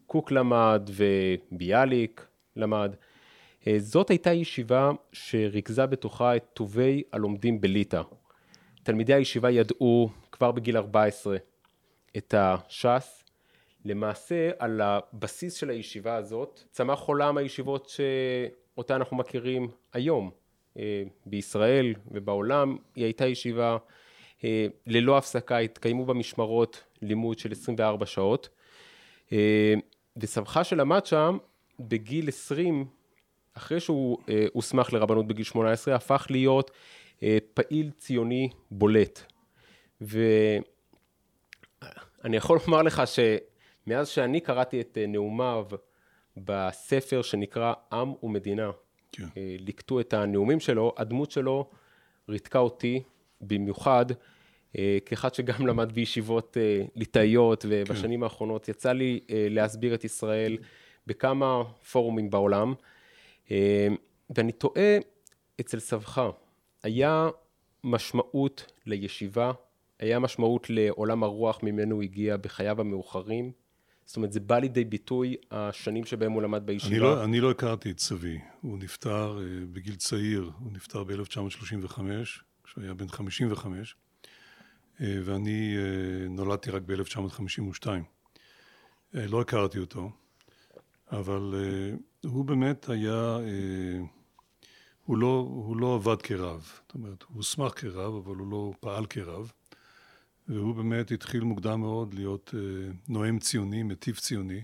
קוק 0.06 0.32
למד 0.32 0.90
וביאליק 1.52 2.28
למד. 2.56 2.96
זאת 3.78 4.10
הייתה 4.10 4.34
ישיבה 4.34 4.92
שריכזה 5.12 5.86
בתוכה 5.86 6.36
את 6.36 6.46
טובי 6.54 7.04
הלומדים 7.12 7.62
בליטא. 7.62 8.02
תלמידי 8.84 9.14
הישיבה 9.14 9.52
ידעו 9.52 10.10
כבר 10.32 10.52
בגיל 10.52 10.78
14 10.78 11.38
את 12.18 12.34
הש"ס. 12.38 13.26
למעשה 13.86 14.50
על 14.60 14.82
הבסיס 14.82 15.54
של 15.54 15.70
הישיבה 15.70 16.16
הזאת 16.16 16.60
צמח 16.72 17.00
עולם 17.00 17.38
הישיבות 17.38 17.90
שאותה 17.90 18.96
אנחנו 18.96 19.18
מכירים 19.18 19.68
היום. 19.94 20.32
אה, 20.80 21.04
בישראל 21.26 21.94
ובעולם, 22.12 22.78
היא 22.96 23.04
הייתה 23.06 23.28
ישיבה 23.28 23.78
אה, 24.44 24.68
ללא 24.88 25.18
הפסקה, 25.18 25.58
התקיימו 25.58 26.06
בה 26.06 26.14
משמרות 26.14 26.84
לימוד 27.02 27.40
של 27.40 27.52
24 27.52 28.06
שעות. 28.06 28.50
אה, 29.34 29.74
וסבך 30.18 30.60
שלמד 30.64 31.06
שם 31.06 31.38
בגיל 31.80 32.28
20, 32.28 32.86
אחרי 33.54 33.80
שהוא 33.80 34.18
הוסמך 34.54 34.94
לרבנות 34.94 35.28
בגיל 35.28 35.46
18, 35.46 35.96
הפך 35.96 36.28
להיות 36.30 36.72
פעיל 37.54 37.92
ציוני 37.98 38.50
בולט. 38.72 39.22
ואני 40.02 40.64
יכול 42.38 42.60
לומר 42.66 42.82
לך 42.82 43.04
שמאז 43.08 44.08
שאני 44.08 44.42
קראתי 44.42 44.82
את 44.82 44.98
נאומיו 45.08 45.66
בספר 46.38 47.22
שנקרא 47.22 47.74
עם 47.92 48.14
ומדינה, 48.24 48.72
כן. 49.16 49.26
ליקטו 49.60 50.00
את 50.00 50.14
הנאומים 50.14 50.60
שלו, 50.60 50.94
הדמות 50.98 51.32
שלו 51.32 51.70
ריתקה 52.30 52.60
אותי 52.60 53.04
במיוחד, 53.42 54.06
אה, 54.78 54.98
כאחד 55.06 55.34
שגם 55.34 55.66
למד 55.68 55.92
בישיבות 55.92 56.58
אה, 56.58 56.82
ליטאיות, 56.96 57.66
ובשנים 57.70 58.20
כן. 58.20 58.24
האחרונות 58.24 58.70
יצא 58.70 58.92
לי 58.92 59.20
להסביר 59.30 59.96
את 59.96 60.04
ישראל 60.04 60.58
בכמה 61.08 61.64
פורומים 61.92 62.30
בעולם, 62.30 62.74
ואני 64.30 64.52
תוהה, 64.52 64.98
אצל 65.62 65.80
סבך, 65.80 66.22
היה 66.84 67.30
משמעות 67.84 68.72
לישיבה, 68.86 69.52
היה 70.00 70.20
משמעות 70.20 70.70
לעולם 70.70 71.24
הרוח 71.24 71.60
ממנו 71.64 72.02
הגיע 72.02 72.38
בחייו 72.38 72.82
המאוחרים, 72.82 73.52
זאת 74.06 74.16
אומרת, 74.18 74.32
זה 74.32 74.40
בא 74.40 74.60
לידי 74.60 74.84
ביטוי 74.84 75.36
השנים 75.52 76.06
שבהם 76.06 76.32
הוא 76.32 76.42
למד 76.42 76.66
בישיבה. 76.66 76.96
אני 76.96 77.00
לא, 77.00 77.24
אני 77.24 77.40
לא 77.40 77.52
הכרתי 77.52 77.92
את 77.92 78.00
סבי, 78.00 78.40
הוא 78.62 78.78
נפטר 78.78 79.38
uh, 79.38 79.66
בגיל 79.74 79.96
צעיר, 79.96 80.52
הוא 80.60 80.72
נפטר 80.72 81.04
ב-1935, 81.04 82.00
כשהוא 82.64 82.84
היה 82.84 82.94
בן 82.94 83.08
55, 83.08 83.96
uh, 83.96 85.02
אה, 85.02 85.18
ואני 85.24 85.76
uh, 85.76 86.30
נולדתי 86.30 86.72
רק 86.72 86.82
ב-1952. 86.86 87.86
Uh, 87.86 89.18
לא 89.30 89.42
הכרתי 89.42 89.80
אותו, 89.80 90.12
אבל 91.12 91.54
uh, 91.54 92.28
הוא 92.28 92.46
באמת 92.46 92.90
היה, 92.90 93.38
uh, 93.38 94.06
הוא, 95.06 95.18
לא, 95.18 95.48
הוא 95.50 95.78
לא 95.78 95.96
עבד 95.96 96.22
כרב, 96.22 96.72
זאת 96.76 96.94
אומרת, 96.94 97.24
הוא 97.24 97.36
הוסמך 97.36 97.72
כרב, 97.76 98.16
אבל 98.16 98.36
הוא 98.36 98.48
לא 98.48 98.74
פעל 98.80 99.06
כרב. 99.06 99.52
והוא 100.48 100.76
באמת 100.76 101.12
התחיל 101.12 101.44
מוקדם 101.44 101.80
מאוד 101.80 102.14
להיות 102.14 102.54
אה, 102.58 102.92
נואם 103.08 103.40
ציוני, 103.40 103.84
מטיף 103.84 104.20
ציוני. 104.20 104.62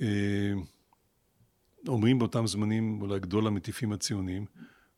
אה, 0.00 0.52
אומרים 1.88 2.18
באותם 2.18 2.46
זמנים 2.46 3.02
אולי 3.02 3.20
גדול 3.20 3.46
המטיפים 3.46 3.92
הציוניים. 3.92 4.46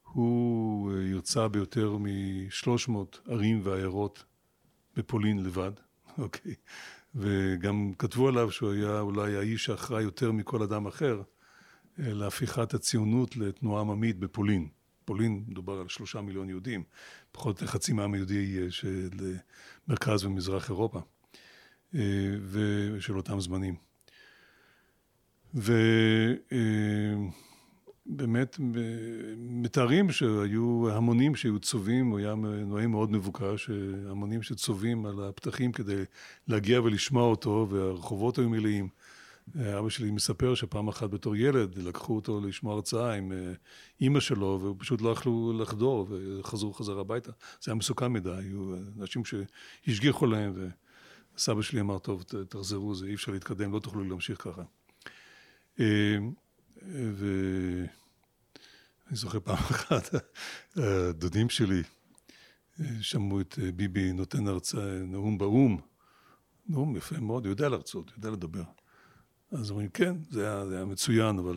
הוא 0.02 0.92
אה, 0.92 1.02
ירצה 1.02 1.48
ביותר 1.48 1.96
משלוש 2.00 2.88
מאות 2.88 3.20
ערים 3.26 3.60
ועיירות 3.64 4.24
בפולין 4.96 5.44
לבד, 5.44 5.72
אוקיי? 6.18 6.54
וגם 7.14 7.92
כתבו 7.98 8.28
עליו 8.28 8.50
שהוא 8.50 8.72
היה 8.72 9.00
אולי 9.00 9.36
האיש 9.36 9.70
האחראי 9.70 10.02
יותר 10.02 10.32
מכל 10.32 10.62
אדם 10.62 10.86
אחר 10.86 11.22
להפיכת 11.98 12.74
הציונות 12.74 13.36
לתנועה 13.36 13.80
עממית 13.80 14.18
בפולין. 14.18 14.68
פולין 15.08 15.44
מדובר 15.48 15.80
על 15.80 15.88
שלושה 15.88 16.20
מיליון 16.20 16.48
יהודים, 16.48 16.82
פחות 17.38 17.62
חצי 17.62 17.92
מהעם 17.92 18.14
היהודי 18.14 18.58
אה, 18.58 18.70
של 18.70 19.08
אה, 19.22 19.32
מרכז 19.88 20.24
ומזרח 20.24 20.68
אירופה, 20.68 21.00
אה, 21.94 22.00
ושל 22.50 23.16
אותם 23.16 23.40
זמנים. 23.40 23.74
ובאמת 28.06 28.56
מתארים 29.36 30.10
שהיו 30.10 30.90
המונים 30.90 31.34
שהיו 31.34 31.58
צובעים, 31.58 32.10
הוא 32.10 32.18
היה 32.18 32.34
נואם 32.66 32.90
מאוד 32.90 33.10
מבוקש, 33.10 33.70
המונים 34.10 34.42
שצובעים 34.42 35.06
על 35.06 35.24
הפתחים 35.28 35.72
כדי 35.72 36.02
להגיע 36.48 36.80
ולשמוע 36.80 37.24
אותו, 37.24 37.66
והרחובות 37.70 38.38
היו 38.38 38.48
מלאים. 38.48 38.88
אבא 39.78 39.88
שלי 39.88 40.10
מספר 40.10 40.54
שפעם 40.54 40.88
אחת 40.88 41.10
בתור 41.10 41.36
ילד 41.36 41.78
לקחו 41.78 42.16
אותו 42.16 42.40
לשמוע 42.40 42.74
הרצאה 42.74 43.14
עם 43.14 43.32
אה, 43.32 43.52
אימא 44.00 44.20
שלו 44.20 44.60
ופשוט 44.62 45.00
לא 45.00 45.10
יכלו 45.10 45.58
לחדור 45.60 46.06
וחזרו 46.10 46.72
חזרה 46.72 47.00
הביתה. 47.00 47.32
זה 47.60 47.70
היה 47.70 47.74
מסוכן 47.74 48.06
מדי, 48.06 48.30
היו 48.30 48.74
אנשים 48.98 49.22
שהשגיחו 49.24 50.26
להם 50.26 50.70
וסבא 51.36 51.62
שלי 51.62 51.80
אמר 51.80 51.98
טוב 51.98 52.22
תחזרו, 52.48 52.94
זה 52.94 53.06
אי 53.06 53.14
אפשר 53.14 53.32
להתקדם, 53.32 53.72
לא 53.72 53.78
תוכלו 53.78 54.04
להמשיך 54.04 54.42
ככה. 54.42 54.62
אה, 55.80 56.16
ואני 56.82 57.86
זוכר 59.10 59.40
פעם 59.40 59.56
אחת, 59.70 60.14
הדודים 60.76 61.48
שלי 61.48 61.82
אה, 62.80 62.86
שמעו 63.00 63.40
את 63.40 63.58
ביבי 63.74 64.12
נותן 64.12 64.46
הרצאה, 64.46 64.98
נאום 64.98 65.38
באו"ם 65.38 65.78
נו, 66.68 66.94
יפה 66.96 67.20
מאוד, 67.20 67.44
הוא 67.44 67.52
יודע 67.52 67.68
להרצות, 67.68 68.12
יודע 68.16 68.30
לדבר. 68.30 68.62
אז 69.52 69.70
אומרים, 69.70 69.88
כן, 69.88 70.16
זה 70.30 70.46
היה, 70.46 70.66
זה 70.66 70.76
היה 70.76 70.84
מצוין, 70.84 71.38
אבל 71.38 71.56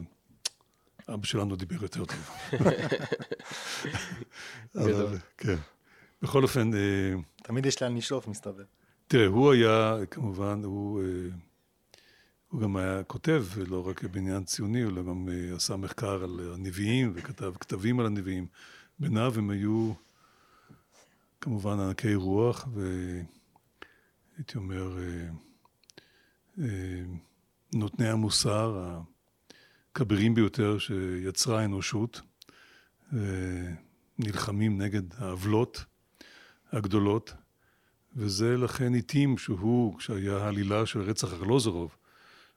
אבא 1.14 1.26
שלנו 1.26 1.56
דיבר 1.56 1.84
יותר 1.84 2.06
טוב. 2.06 2.30
אבל, 4.76 5.18
כן. 5.38 5.56
בכל 6.22 6.44
אופן... 6.44 6.74
אה, 6.74 7.14
תמיד 7.44 7.66
יש 7.66 7.82
לאן 7.82 7.98
לשלוף, 7.98 8.28
מסתבר. 8.28 8.64
תראה, 9.08 9.28
הוא 9.28 9.52
היה, 9.52 9.96
כמובן, 10.12 10.62
הוא, 10.64 11.02
אה, 11.02 11.06
הוא 12.50 12.62
גם 12.62 12.78
היה 12.78 13.04
כותב, 13.04 13.46
לא 13.68 13.88
רק 13.88 14.04
בעניין 14.04 14.44
ציוני, 14.44 14.84
אלא 14.84 15.04
גם 15.04 15.30
אה, 15.30 15.56
עשה 15.56 15.76
מחקר 15.76 16.24
על 16.24 16.54
הנביאים 16.54 17.12
וכתב 17.16 17.54
כתבים 17.60 18.00
על 18.00 18.06
הנביאים. 18.06 18.48
בניו 19.00 19.34
הם 19.38 19.50
היו 19.50 19.94
כמובן 21.42 21.80
ענקי 21.80 22.16
רוח, 22.16 22.68
והייתי 22.74 24.58
אומר, 24.58 24.98
נותני 27.74 28.10
המוסר 28.10 29.00
הכבירים 29.92 30.36
ביותר 30.36 30.78
שיצרה 30.78 31.62
האנושות, 31.62 32.22
נלחמים 34.20 34.82
נגד 34.82 35.02
העוולות 35.18 35.86
הגדולות, 36.72 37.34
וזה 38.16 38.58
לכן 38.58 38.96
התאים 38.96 39.38
שהוא, 39.38 39.98
כשהיה 39.98 40.38
העלילה 40.38 40.86
של 40.86 41.02
רצח 41.02 41.34
ארלוזורוב, 41.34 41.96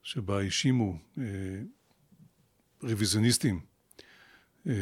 שבה 0.03 0.39
האשימו 0.39 0.99
אה, 1.19 1.25
רוויזיוניסטים 2.83 3.61
אה, 4.67 4.73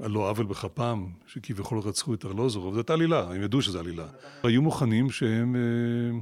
על 0.00 0.10
לא 0.10 0.30
עוול 0.30 0.46
בכפם, 0.46 1.06
שכביכול 1.26 1.78
רצחו 1.78 2.14
את 2.14 2.24
ארלוזורוב, 2.24 2.74
זאת 2.74 2.90
עלילה, 2.90 3.34
הם 3.34 3.42
ידעו 3.42 3.62
שזו 3.62 3.78
עלילה. 3.80 4.08
היו 4.42 4.62
מוכנים 4.62 5.10
שהם 5.10 5.56
אה, 5.56 6.18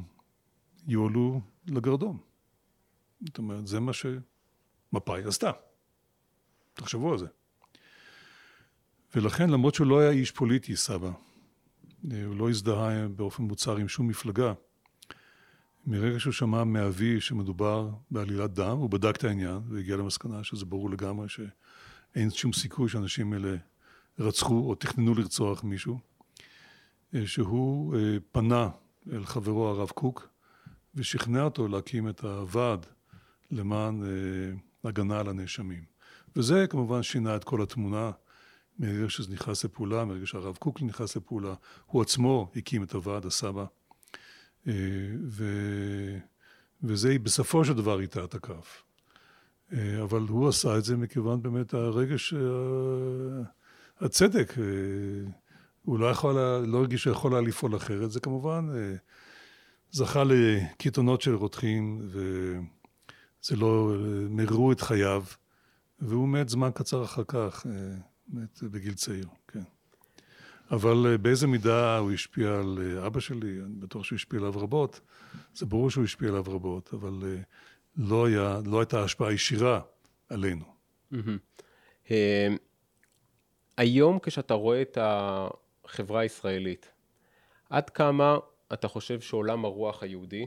יועלו 0.88 1.40
לגרדום. 1.66 2.25
זאת 3.20 3.38
אומרת, 3.38 3.66
זה 3.66 3.80
מה 3.80 3.92
שמפא"י 3.92 5.22
עשתה. 5.24 5.50
תחשבו 6.74 7.12
על 7.12 7.18
זה. 7.18 7.26
ולכן, 9.14 9.50
למרות 9.50 9.74
שהוא 9.74 9.86
לא 9.86 10.00
היה 10.00 10.10
איש 10.10 10.30
פוליטי, 10.30 10.76
סבא, 10.76 11.10
הוא 12.02 12.36
לא 12.36 12.50
הזדהה 12.50 13.08
באופן 13.08 13.42
מוצהר 13.42 13.76
עם 13.76 13.88
שום 13.88 14.08
מפלגה, 14.08 14.52
מרגע 15.86 16.20
שהוא 16.20 16.32
שמע 16.32 16.64
מאבי 16.64 17.20
שמדובר 17.20 17.90
בעלילת 18.10 18.52
דם, 18.52 18.76
הוא 18.78 18.90
בדק 18.90 19.16
את 19.16 19.24
העניין 19.24 19.60
והגיע 19.68 19.96
למסקנה 19.96 20.44
שזה 20.44 20.64
ברור 20.64 20.90
לגמרי 20.90 21.28
שאין 21.28 22.30
שום 22.30 22.52
סיכוי 22.52 22.88
שאנשים 22.88 23.34
אלה 23.34 23.56
רצחו 24.18 24.68
או 24.68 24.74
תכננו 24.74 25.14
לרצוח 25.14 25.64
מישהו, 25.64 25.98
שהוא 27.26 27.96
אה, 27.96 28.16
פנה 28.32 28.68
אל 29.12 29.24
חברו 29.24 29.68
הרב 29.68 29.88
קוק 29.88 30.28
ושכנע 30.94 31.42
אותו 31.42 31.68
להקים 31.68 32.08
את 32.08 32.24
הוועד 32.24 32.86
למען 33.50 34.02
אה, 34.02 34.08
הגנה 34.84 35.20
על 35.20 35.28
הנאשמים. 35.28 35.84
וזה 36.36 36.66
כמובן 36.66 37.02
שינה 37.02 37.36
את 37.36 37.44
כל 37.44 37.62
התמונה 37.62 38.10
מרגע 38.78 39.08
שזה 39.08 39.32
נכנס 39.32 39.64
לפעולה, 39.64 40.04
מרגע 40.04 40.26
שהרב 40.26 40.56
קוק 40.56 40.82
נכנס 40.82 41.16
לפעולה, 41.16 41.54
הוא 41.86 42.02
עצמו 42.02 42.50
הקים 42.56 42.82
את 42.82 42.92
הוועד 42.92 43.26
הסבא, 43.26 43.64
אה, 44.68 44.72
ו... 45.28 45.44
וזה 46.82 47.18
בסופו 47.22 47.64
של 47.64 47.72
דבר 47.72 48.00
איתה 48.00 48.24
את 48.24 48.34
הכף. 48.34 48.82
אה, 49.72 50.02
אבל 50.02 50.20
הוא 50.20 50.48
עשה 50.48 50.78
את 50.78 50.84
זה 50.84 50.96
מכיוון 50.96 51.42
באמת 51.42 51.74
הרגש, 51.74 52.34
הצדק, 54.00 54.54
הוא 55.82 55.98
לא 55.98 56.06
יכול, 56.06 56.34
לא 56.66 56.78
הרגיש 56.78 57.02
שיכול 57.02 57.32
היה 57.32 57.42
לפעול 57.42 57.76
אחרת, 57.76 58.10
זה 58.10 58.20
כמובן 58.20 58.68
זכה 59.90 60.22
לקיתונות 60.24 61.20
של 61.22 61.34
רותחים, 61.34 62.08
זה 63.46 63.56
לא, 63.56 63.94
מררו 64.30 64.72
את 64.72 64.80
חייו, 64.80 65.24
והוא 65.98 66.28
מת 66.28 66.48
זמן 66.48 66.70
קצר 66.74 67.04
אחר 67.04 67.22
כך, 67.28 67.66
אה, 67.66 67.96
מת 68.28 68.62
בגיל 68.62 68.94
צעיר, 68.94 69.26
כן. 69.48 69.62
אבל 70.70 71.06
אה, 71.06 71.18
באיזה 71.18 71.46
מידה 71.46 71.98
הוא 71.98 72.12
השפיע 72.12 72.58
על 72.58 72.78
אה, 72.82 73.06
אבא 73.06 73.20
שלי, 73.20 73.60
אני 73.60 73.74
בטוח 73.78 74.04
שהוא 74.04 74.16
השפיע 74.16 74.38
עליו 74.38 74.52
רבות, 74.56 75.00
זה 75.54 75.66
ברור 75.66 75.90
שהוא 75.90 76.04
השפיע 76.04 76.28
עליו 76.28 76.44
רבות, 76.46 76.94
אבל 76.94 77.38
לא, 77.96 78.26
היה, 78.26 78.60
לא 78.64 78.80
הייתה 78.80 79.04
השפעה 79.04 79.32
ישירה 79.32 79.80
עלינו. 80.28 80.64
היום 83.76 84.18
כשאתה 84.22 84.54
רואה 84.54 84.82
את 84.82 84.98
החברה 85.00 86.20
הישראלית, 86.20 86.92
עד 87.70 87.90
כמה 87.90 88.38
אתה 88.72 88.88
חושב 88.88 89.20
שעולם 89.20 89.64
הרוח 89.64 90.02
היהודי 90.02 90.46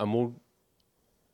אמור 0.00 0.32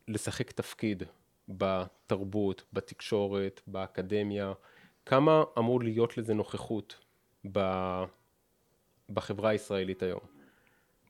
לשחק 0.09 0.51
תפקיד 0.51 1.03
בתרבות, 1.49 2.63
בתקשורת, 2.73 3.61
באקדמיה, 3.67 4.53
כמה 5.07 5.43
אמור 5.59 5.83
להיות 5.83 6.19
לזה 6.19 6.35
נוכחות 6.35 6.99
ב... 7.53 7.61
בחברה 9.11 9.51
הישראלית 9.51 10.03
היום? 10.03 10.21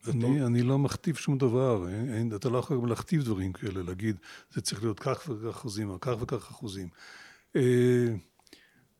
אני, 0.07 0.39
לא... 0.39 0.47
אני 0.47 0.61
לא 0.61 0.77
מכתיב 0.79 1.15
שום 1.15 1.37
דבר, 1.37 1.89
אין, 1.89 2.13
אין, 2.13 2.35
אתה 2.35 2.49
לא 2.49 2.57
יכול 2.57 2.77
גם 2.77 2.85
להכתיב 2.85 3.23
דברים 3.23 3.53
כאלה, 3.53 3.83
להגיד 3.83 4.15
זה 4.51 4.61
צריך 4.61 4.83
להיות 4.83 4.99
כך 4.99 5.29
וכך 5.29 5.49
אחוזים, 5.49 5.89
או 5.89 5.99
כך 6.01 6.13
וכך 6.19 6.51
אחוזים. 6.51 6.87
אה, 7.55 8.13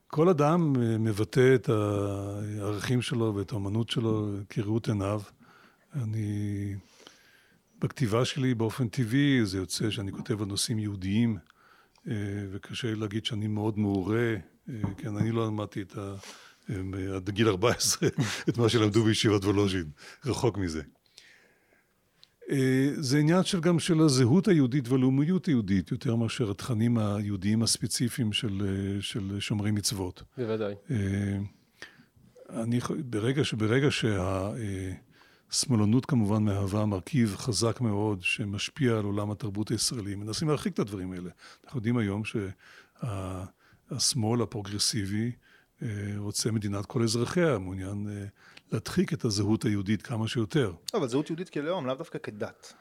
כל 0.08 0.30
אדם 0.30 0.74
אה, 0.82 0.98
מבטא 0.98 1.56
את 1.56 1.70
הערכים 1.70 3.02
שלו 3.02 3.36
ואת 3.36 3.52
האמנות 3.52 3.90
שלו 3.90 4.28
כראות 4.50 4.88
עיניו. 4.88 5.22
אני 5.96 6.76
בכתיבה 7.84 8.26
שלי 8.26 8.54
באופן 8.54 8.88
טבעי 8.88 9.46
זה 9.46 9.58
יוצא 9.58 9.90
שאני 9.90 10.12
כותב 10.12 10.42
על 10.42 10.48
נושאים 10.48 10.80
יהודיים 10.80 11.38
אה, 12.08 12.14
וקשה 12.52 12.96
להגיד 12.96 13.26
שאני 13.26 13.48
מאוד 13.48 13.80
מעורה, 13.80 14.36
אה, 14.70 14.76
כן, 14.98 15.18
אני 15.18 15.32
לא 15.32 15.48
למדתי 15.48 15.82
את 15.82 15.98
ה... 15.98 16.16
אה, 16.70 17.16
עד 17.16 17.30
גיל 17.30 17.48
14 17.48 18.10
את 18.50 18.58
מה 18.58 18.70
שלמדו 18.70 19.04
בישיבת 19.04 19.44
וולוז'ין, 19.44 19.90
רחוק 20.26 20.58
מזה. 20.58 20.82
זה 22.96 23.18
עניין 23.18 23.44
של 23.44 23.60
גם 23.60 23.80
של 23.80 24.00
הזהות 24.00 24.48
היהודית 24.48 24.88
והלאומיות 24.88 25.46
היהודית, 25.46 25.92
יותר 25.92 26.16
מאשר 26.16 26.52
התכנים 26.52 26.98
היהודיים 26.98 27.64
הספציפיים 27.64 28.34
של, 28.34 28.62
של 29.02 29.40
שומרי 29.40 29.72
מצוות. 29.72 30.24
בוודאי. 30.38 30.74
אני, 32.50 32.80
ברגע, 33.10 33.42
ברגע 33.58 33.92
שה... 33.92 34.52
שמאלנות 35.54 36.06
כמובן 36.06 36.44
מהווה 36.44 36.86
מרכיב 36.86 37.36
חזק 37.38 37.82
מאוד 37.82 38.24
שמשפיע 38.24 38.98
על 38.98 39.06
עולם 39.06 39.32
התרבות 39.32 39.70
הישראלי. 39.70 40.16
מנסים 40.16 40.48
להרחיק 40.48 40.74
את 40.74 40.80
הדברים 40.80 41.12
האלה. 41.12 41.30
אנחנו 41.64 41.78
יודעים 41.78 41.98
היום 41.98 42.22
שהשמאל 43.92 44.42
הפרוגרסיבי 44.42 45.32
אה, 45.82 45.88
רוצה 46.18 46.52
מדינת 46.52 46.86
כל 46.86 47.04
אזרחיה, 47.04 47.58
מעוניין 47.58 48.08
אה, 48.10 48.26
להדחיק 48.72 49.14
את 49.14 49.26
הזהות 49.26 49.66
היהודית 49.66 50.02
כמה 50.02 50.28
שיותר. 50.28 50.74
אבל 50.94 51.08
זהות 51.08 51.30
יהודית 51.30 51.50
כלאום, 51.50 51.86
לאו 51.86 51.96
דווקא 51.96 52.20
כדת. 52.24 52.74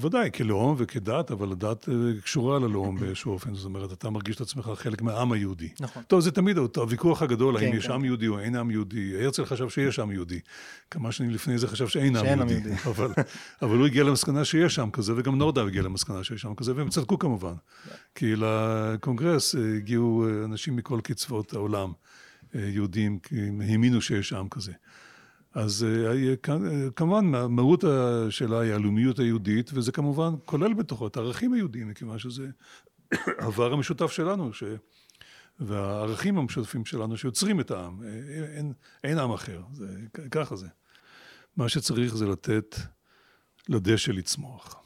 ודאי, 0.00 0.30
כלאום 0.32 0.74
וכדת, 0.78 1.30
אבל 1.30 1.52
הדת 1.52 1.88
אה, 1.88 1.94
קשורה 2.24 2.58
ללאום 2.58 3.00
באיזשהו 3.00 3.32
אופן, 3.32 3.54
זאת 3.54 3.64
אומרת, 3.64 3.92
אתה 3.92 4.10
מרגיש 4.10 4.36
את 4.36 4.40
עצמך 4.40 4.70
חלק 4.74 5.02
מהעם 5.02 5.32
היהודי. 5.32 5.68
נכון. 5.80 6.02
טוב, 6.02 6.20
זה 6.20 6.30
תמיד 6.30 6.58
הוויכוח 6.76 7.22
הגדול, 7.22 7.58
כן, 7.58 7.66
האם 7.66 7.76
יש 7.76 7.86
כן. 7.86 7.92
עם 7.92 8.04
יהודי 8.04 8.28
או 8.28 8.38
אין 8.38 8.56
עם 8.56 8.70
יהודי. 8.70 9.22
הרצל 9.22 9.44
חשב 9.44 9.68
שיש 9.68 9.98
עם 9.98 10.12
יהודי. 10.12 10.40
כמה 10.90 11.12
שנים 11.12 11.30
לפני 11.30 11.58
זה 11.58 11.68
חשב 11.68 11.88
שאין 11.88 12.16
עם 12.16 12.48
יהודי. 12.48 12.70
אבל 13.62 13.78
הוא 13.78 13.86
הגיע 13.86 14.04
למסקנה 14.04 14.44
שיש 14.44 14.78
עם 14.78 14.90
כזה, 14.90 15.12
וגם 15.16 15.38
נורדאו 15.38 15.66
הגיע 15.66 15.82
למסקנה 15.82 16.24
שיש 16.24 16.44
עם 16.44 16.54
כזה, 16.54 16.76
והם 16.76 16.88
צדקו 16.88 17.18
כמובן. 17.18 17.54
כי 18.14 18.34
לקונגרס 18.36 19.54
אה, 19.54 19.76
הגיעו 19.76 20.26
אה, 20.26 20.44
אנשים 20.44 20.76
מכל 20.76 21.00
קצוות 21.02 21.52
העולם, 21.52 21.92
יהודים, 22.54 23.18
כי 23.18 23.40
הם 23.40 23.60
האמינו 23.60 24.00
שיש 24.00 24.32
עם 24.32 24.48
כזה. 24.48 24.72
אז 25.54 25.84
אה, 25.84 26.12
אה, 26.12 26.90
כמובן 26.96 27.24
מהות 27.48 27.84
השאלה 27.84 28.60
היא 28.60 28.72
הלאומיות 28.72 29.18
היהודית, 29.18 29.70
וזה 29.74 29.92
כמובן 29.92 30.34
כולל 30.44 30.74
בתוכו 30.74 31.06
את 31.06 31.16
הערכים 31.16 31.52
היהודיים, 31.52 31.88
מכיוון 31.88 32.18
שזה 32.18 32.48
העבר 33.38 33.72
המשותף 33.72 34.10
שלנו, 34.10 34.52
ש... 34.52 34.64
והערכים 35.60 36.38
המשותפים 36.38 36.84
שלנו 36.84 37.16
שיוצרים 37.16 37.60
את 37.60 37.70
העם, 37.70 38.02
אה, 38.02 38.08
אין, 38.56 38.72
אין 39.04 39.18
עם 39.18 39.32
אחר, 39.32 39.62
זה, 39.72 39.86
ככה 40.30 40.56
זה. 40.56 40.66
מה 41.56 41.68
שצריך 41.68 42.16
זה 42.16 42.26
לתת 42.26 42.76
לדשא 43.68 44.10
לצמוח. 44.10 44.80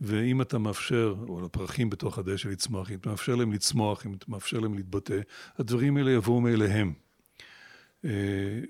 ואם 0.00 0.42
אתה 0.42 0.58
מאפשר, 0.58 1.14
או 1.28 1.40
לפרחים 1.40 1.90
בתוך 1.90 2.18
הדשא 2.18 2.48
לצמוח, 2.48 2.90
אם 2.90 2.96
אתה 2.96 3.10
מאפשר 3.10 3.34
להם 3.34 3.52
לצמוח, 3.52 4.06
אם 4.06 4.14
אתה 4.14 4.26
מאפשר 4.28 4.60
להם 4.60 4.74
להתבטא, 4.74 5.20
הדברים 5.58 5.96
האלה 5.96 6.10
יבואו 6.10 6.40
מאליהם. 6.40 6.92
אה, 8.04 8.10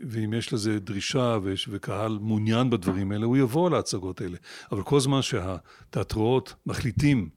ואם 0.08 0.32
יש 0.32 0.52
לזה 0.52 0.80
דרישה 0.80 1.38
וקהל 1.70 2.18
מעוניין 2.20 2.70
בדברים 2.70 3.12
האלה, 3.12 3.26
הוא 3.26 3.36
יבוא 3.36 3.70
להצגות 3.70 4.20
האלה. 4.20 4.36
אבל 4.72 4.82
כל 4.82 5.00
זמן 5.00 5.22
שהתיאטראות 5.22 6.54
מחליטים 6.66 7.28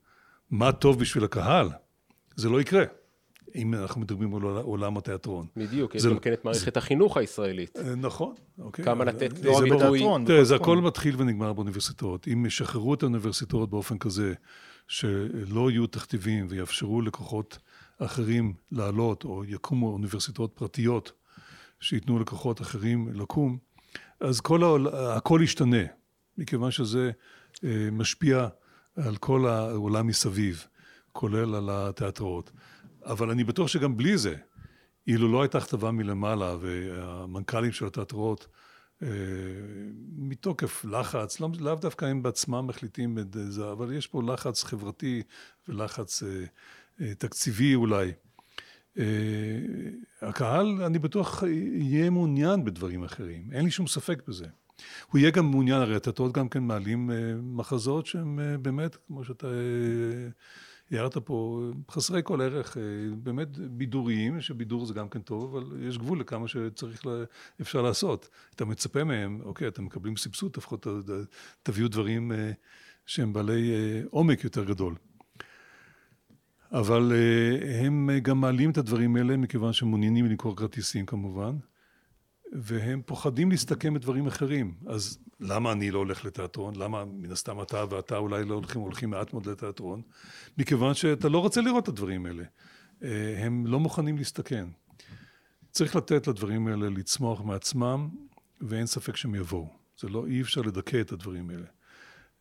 מה 0.52 0.72
טוב 0.72 1.00
בשביל 1.00 1.24
הקהל, 1.24 1.70
זה 2.36 2.50
לא 2.50 2.62
יקרה. 2.62 2.84
אם 3.56 3.74
אנחנו 3.74 4.02
מדברים 4.02 4.36
על 4.36 4.42
עולם 4.42 4.98
התיאטרון. 4.98 5.46
בדיוק, 5.56 5.96
יש 5.96 6.06
גם 6.06 6.20
כן 6.20 6.34
את 6.34 6.46
מערכת 6.46 6.78
החינוך 6.78 7.18
הישראלית. 7.18 7.78
אה, 7.78 7.96
נכון, 7.96 8.36
אוקיי. 8.60 8.86
כמה 8.86 9.06
לתת 9.06 9.44
לא 9.44 9.58
רק 9.58 9.64
בתיאטרון. 9.64 10.26
תראה, 10.26 10.44
זה 10.44 10.56
הכל 10.56 10.78
מתחיל 10.78 11.16
ונגמר 11.18 11.54
באוניברסיטאות. 11.54 12.28
אם 12.28 12.46
ישחררו 12.46 12.94
את 12.94 13.04
האוניברסיטאות 13.04 13.70
באופן 13.70 13.98
כזה, 13.98 14.34
שלא 14.88 15.72
יהיו 15.72 15.88
תכתיבים 15.88 16.46
ויאפשרו 16.50 17.02
לכוחות 17.02 17.58
אחרים 17.98 18.54
לעלות, 18.72 19.24
או 19.24 19.46
יקומו 19.46 19.94
אוניברסיטאות 19.94 20.52
פרטיות 20.56 21.12
שייתנו 21.82 22.20
לכוחות 22.20 22.62
אחרים 22.62 23.10
לקום, 23.14 23.58
אז 24.20 24.42
כל 24.42 24.64
העול, 24.64 24.88
הכל 24.88 25.40
ישתנה, 25.44 25.84
מכיוון 26.38 26.72
שזה 26.72 27.12
אה, 27.64 27.90
משפיע 27.92 28.48
על 28.96 29.16
כל 29.16 29.48
העולם 29.48 30.08
מסביב, 30.08 30.66
כולל 31.12 31.56
על 31.56 31.70
התיאטראות. 31.72 32.52
אבל 33.06 33.30
אני 33.30 33.44
בטוח 33.44 33.68
שגם 33.68 33.98
בלי 33.98 34.18
זה, 34.18 34.36
אילו 35.08 35.32
לא 35.32 35.42
הייתה 35.42 35.60
כתבה 35.60 35.92
מלמעלה 35.92 36.56
והמנכ"לים 36.62 37.72
של 37.72 37.86
התיאטראות 37.86 38.48
אה, 39.04 39.08
מתוקף 40.18 40.86
לחץ, 40.86 41.40
לא, 41.40 41.50
לאו 41.60 41.76
דווקא 41.76 42.06
הם 42.06 42.24
בעצמם 42.24 42.68
מחליטים 42.68 43.20
את 43.20 43.38
זה, 43.50 43.72
אבל 43.72 43.94
יש 43.94 44.08
פה 44.08 44.24
לחץ 44.24 44.64
חברתי 44.64 45.24
ולחץ 45.68 46.24
אה, 46.24 47.16
תקציבי 47.16 47.76
אולי. 47.76 48.12
הקהל, 50.22 50.82
אני 50.86 51.00
בטוח, 51.00 51.44
יהיה 51.74 52.10
מעוניין 52.10 52.66
בדברים 52.66 53.04
אחרים, 53.04 53.50
אין 53.52 53.66
לי 53.66 53.72
שום 53.72 53.88
ספק 53.88 54.22
בזה. 54.28 54.46
הוא 55.12 55.20
יהיה 55.20 55.32
גם 55.32 55.52
מעוניין, 55.52 55.82
הרי 55.82 55.96
התיאטראות 55.96 56.32
גם 56.32 56.50
כן 56.50 56.64
מעלים 56.64 57.10
מחזות 57.42 58.06
שהם 58.06 58.40
באמת, 58.62 58.98
כמו 59.08 59.24
שאתה 59.24 59.48
הערת 60.92 61.18
פה, 61.18 61.62
חסרי 61.92 62.22
כל 62.24 62.42
ערך, 62.42 62.78
אה, 62.78 62.84
באמת 63.24 63.58
בידוריים, 63.58 64.42
שבידור 64.42 64.86
זה 64.86 64.94
גם 64.94 65.10
כן 65.10 65.22
טוב, 65.22 65.56
אבל 65.56 65.88
יש 65.88 65.98
גבול 65.98 66.20
לכמה 66.20 66.48
שצריך, 66.48 67.06
לה, 67.06 67.24
אפשר 67.62 67.82
לעשות. 67.82 68.30
אתה 68.56 68.66
מצפה 68.66 69.04
מהם, 69.04 69.42
אוקיי, 69.44 69.68
אתם 69.68 69.86
מקבלים 69.86 70.18
סבסוד, 70.18 70.58
לפחות 70.58 70.88
תביאו 71.64 71.88
דברים 71.88 72.32
אה, 72.32 72.52
שהם 73.06 73.34
בעלי 73.34 73.72
אה, 73.72 74.02
עומק 74.10 74.44
יותר 74.44 74.64
גדול. 74.64 74.96
אבל 76.72 77.14
הם 77.84 78.10
גם 78.22 78.42
מעלים 78.42 78.72
את 78.72 78.78
הדברים 78.78 79.16
האלה 79.16 79.38
מכיוון 79.38 79.74
שהם 79.74 79.88
מעוניינים 79.88 80.26
למכור 80.26 80.56
כרטיסים 80.56 81.06
כמובן, 81.06 81.58
והם 82.54 83.02
פוחדים 83.06 83.52
להסתכם 83.52 83.94
בדברים 83.94 84.28
אחרים. 84.28 84.74
אז 84.88 85.20
למה 85.40 85.72
אני 85.72 85.92
לא 85.92 86.00
הולך 86.00 86.26
לתיאטרון? 86.26 86.76
למה 86.76 87.06
מן 87.06 87.32
הסתם 87.32 87.62
אתה 87.62 87.86
ואתה 87.90 88.18
אולי 88.18 88.46
לא 88.46 88.54
הולכים, 88.54 88.82
הולכים 88.82 89.10
מעט 89.10 89.34
מאוד 89.34 89.46
לתיאטרון? 89.46 90.02
מכיוון 90.58 90.94
שאתה 90.94 91.30
לא 91.30 91.40
רוצה 91.40 91.62
לראות 91.62 91.84
את 91.84 91.88
הדברים 91.90 92.26
האלה. 92.26 92.44
אה, 93.04 93.46
הם 93.46 93.68
לא 93.68 93.80
מוכנים 93.80 94.18
להסתכן. 94.18 94.68
צריך 95.72 95.96
לתת 95.96 96.28
לדברים 96.28 96.68
האלה 96.68 96.90
לצמוח 96.90 97.42
מעצמם, 97.42 98.10
ואין 98.62 98.86
ספק 98.86 99.16
שהם 99.16 99.36
יבואו. 99.36 99.68
זה 100.00 100.08
לא, 100.08 100.26
אי 100.28 100.42
אפשר 100.42 100.62
לדכא 100.62 101.02
את 101.02 101.12
הדברים 101.12 101.50
האלה. 101.50 101.66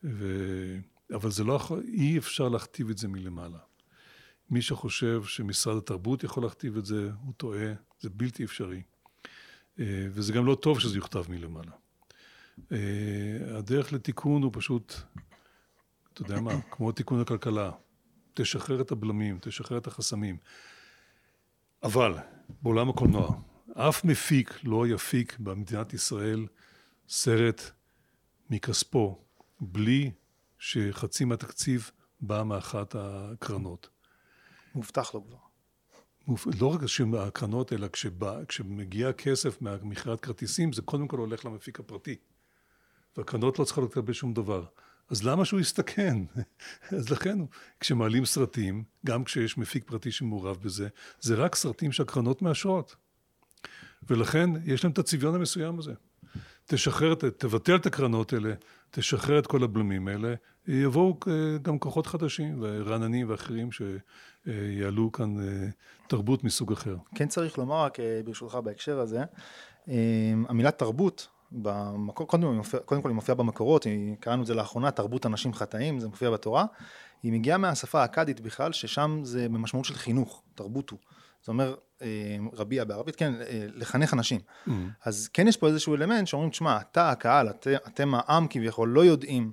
ו... 0.05 0.27
אבל 1.15 1.31
זה 1.31 1.45
לא, 1.45 1.61
אי 1.93 2.19
אפשר 2.19 2.49
להכתיב 2.49 2.91
את 2.91 2.99
זה 2.99 3.09
מלמעלה. 3.09 3.59
מי 4.51 4.63
שחושב 4.63 5.25
שמשרד 5.25 5.77
התרבות 5.77 6.25
יכול 6.25 6.43
להכתיב 6.43 6.77
את 6.77 6.85
זה, 6.85 7.11
הוא 7.25 7.35
טועה, 7.37 7.73
זה 8.01 8.11
בלתי 8.11 8.45
אפשרי. 8.45 8.83
אה, 9.81 10.07
וזה 10.13 10.33
גם 10.33 10.47
לא 10.47 10.55
טוב 10.55 10.81
שזה 10.81 10.97
יוכתב 10.97 11.25
מלמעלה. 11.29 11.73
אה, 12.73 12.79
הדרך 13.59 13.93
לתיקון 13.93 14.43
הוא 14.43 14.51
פשוט, 14.55 14.95
אתה 16.13 16.23
יודע 16.23 16.41
מה, 16.41 16.61
כמו 16.71 16.93
תיקון 16.93 17.21
הכלכלה. 17.21 17.71
תשחרר 18.35 18.81
את 18.81 18.91
הבלמים, 18.91 19.39
תשחרר 19.41 19.79
את 19.79 19.87
החסמים. 19.87 20.37
אבל 21.83 22.15
בעולם 22.63 22.91
הקולנוע, 22.91 23.41
אף 23.75 24.05
מפיק 24.05 24.61
לא 24.65 24.87
יפיק 24.87 25.39
במדינת 25.39 25.95
ישראל 25.95 26.47
סרט 27.09 27.61
מכספו 28.51 29.25
בלי 29.61 30.11
שחצי 30.59 31.25
מהתקציב 31.25 31.91
בא 32.21 32.43
מאחת 32.43 32.95
הקרנות. 32.99 33.89
מובטח 34.75 35.15
לו 35.15 35.25
כבר. 35.25 35.37
לא 36.61 36.67
רק 36.75 36.81
הקרנות, 37.19 37.73
אלא 37.73 37.89
כשבא, 37.89 38.45
כשמגיע 38.49 39.13
כסף 39.13 39.63
ממכירת 39.63 40.21
כרטיסים, 40.21 40.73
זה 40.73 40.83
קודם 40.83 41.09
כל 41.09 41.19
הולך 41.19 41.45
למפיק 41.45 41.81
הפרטי. 41.81 42.17
והקרנות 43.17 43.59
לא 43.59 43.65
צריכות 43.65 43.91
לקבל 43.91 44.13
שום 44.13 44.35
דבר. 44.35 44.65
אז 45.09 45.25
למה 45.25 45.45
שהוא 45.45 45.61
יסתכן? 45.61 46.19
אז 46.99 47.11
לכן, 47.11 47.39
כשמעלים 47.81 48.25
סרטים, 48.25 48.85
גם 49.07 49.25
כשיש 49.25 49.59
מפיק 49.59 49.85
פרטי 49.85 50.13
שמעורב 50.13 50.59
בזה, 50.63 50.89
זה 51.21 51.35
רק 51.35 51.55
סרטים 51.55 51.93
שהקרנות 51.93 52.43
מאשרות. 52.43 52.97
ולכן, 54.09 54.51
יש 54.65 54.85
להם 54.85 54.93
את 54.93 54.99
הצביון 54.99 55.35
המסוים 55.35 55.79
הזה. 55.79 55.93
תשחרר, 56.67 57.15
תבטל 57.15 57.77
את 57.77 57.87
הקרנות 57.87 58.33
האלה, 58.33 58.55
תשחרר 58.91 59.39
את 59.39 59.47
כל 59.47 59.63
הבלמים 59.63 60.09
האלה, 60.09 60.35
יבואו 60.69 61.19
אה, 61.29 61.59
גם 61.63 61.79
כוחות 61.79 62.07
חדשים, 62.07 62.59
ורעננים 62.61 63.31
ואחרים 63.31 63.73
שיעלו 64.45 65.13
כאן 65.13 65.41
אה, 65.41 65.69
תרבות 66.09 66.45
מסוג 66.45 66.73
אחר. 66.73 66.97
כן 67.15 67.29
צריך 67.29 67.59
לומר, 67.59 67.85
רק 67.85 68.01
אה, 68.01 68.21
ברשותך 68.25 68.55
בהקשר 68.55 69.01
הזה, 69.01 69.25
המילה 70.49 70.71
תרבות, 70.71 71.29
במקור, 71.53 72.27
קודם, 72.27 72.57
מופיע, 72.57 72.81
קודם 72.81 73.03
כל 73.03 73.09
היא 73.09 73.15
מופיעה 73.15 73.35
במקורות, 73.35 73.87
קראנו 74.21 74.43
את 74.43 74.47
זה 74.47 74.55
לאחרונה, 74.55 74.91
תרבות 74.91 75.27
אנשים 75.27 75.55
חטאים, 75.55 76.01
זה 76.01 76.09
מופיע 76.09 76.31
בתורה, 76.31 76.65
היא 77.23 77.33
מגיעה 77.33 77.59
מהשפה 77.59 78.03
האכדית 78.03 78.41
בכלל, 78.41 78.73
ששם 78.73 79.21
זה 79.23 79.49
במשמעות 79.49 79.87
של 79.87 79.95
חינוך, 79.95 80.43
תרבות 80.55 80.91
הוא. 80.91 80.99
זאת 81.41 81.49
אומרת, 81.49 81.79
רביע 82.53 82.85
בערבית, 82.85 83.17
כן, 83.17 83.33
לחנך 83.75 84.15
אנשים. 84.15 84.41
Mm. 84.67 84.71
אז 85.05 85.29
כן 85.33 85.49
יש 85.49 85.57
פה 85.57 85.67
איזשהו 85.67 85.95
אלמנט 85.95 86.27
שאומרים, 86.27 86.51
תשמע, 86.51 86.79
אתה 86.81 87.11
הקהל, 87.11 87.51
את, 87.51 87.67
אתם 87.87 88.15
העם 88.15 88.47
כביכול, 88.51 88.89
לא 88.89 89.05
יודעים 89.05 89.53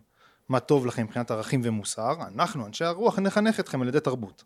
מה 0.50 0.60
טוב 0.60 0.86
לכם 0.86 1.04
מבחינת 1.04 1.32
ערכים 1.32 1.62
ומוסר, 1.63 2.13
אנחנו, 2.28 2.65
אנשי 2.65 2.86
הרוח, 2.86 3.19
נחנך 3.19 3.60
אתכם 3.60 3.82
על 3.82 3.88
ידי 3.88 4.00
תרבות. 4.00 4.43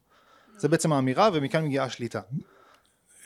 זה 0.61 0.67
בעצם 0.67 0.93
האמירה, 0.93 1.29
ומכאן 1.33 1.65
מגיעה 1.65 1.85
השליטה. 1.85 2.21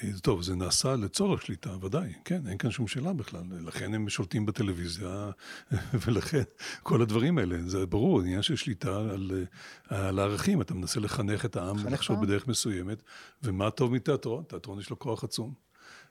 אה, 0.03 0.09
טוב, 0.21 0.41
זה 0.41 0.55
נעשה 0.55 0.95
לצורך 0.95 1.41
שליטה, 1.41 1.69
ודאי, 1.81 2.13
כן, 2.25 2.41
אין 2.47 2.57
כאן 2.57 2.71
שום 2.71 2.87
שאלה 2.87 3.13
בכלל. 3.13 3.43
לכן 3.65 3.93
הם 3.93 4.09
שולטים 4.09 4.45
בטלוויזיה, 4.45 5.29
ולכן 6.05 6.43
כל 6.83 7.01
הדברים 7.01 7.37
האלה, 7.37 7.57
זה 7.65 7.85
ברור, 7.85 8.21
עניין 8.21 8.41
של 8.41 8.55
שליטה 8.55 8.97
על, 8.97 9.45
על 9.89 10.19
הערכים, 10.19 10.61
אתה 10.61 10.73
מנסה 10.73 10.99
לחנך 10.99 11.45
את 11.45 11.55
העם 11.55 11.87
לחשוב 11.87 12.21
בדרך 12.21 12.47
מסוימת, 12.47 13.01
ומה 13.43 13.71
טוב 13.71 13.91
מתיאטרון? 13.91 14.43
תיאטרון 14.43 14.79
יש 14.79 14.89
לו 14.89 14.99
כוח 14.99 15.23
עצום. 15.23 15.53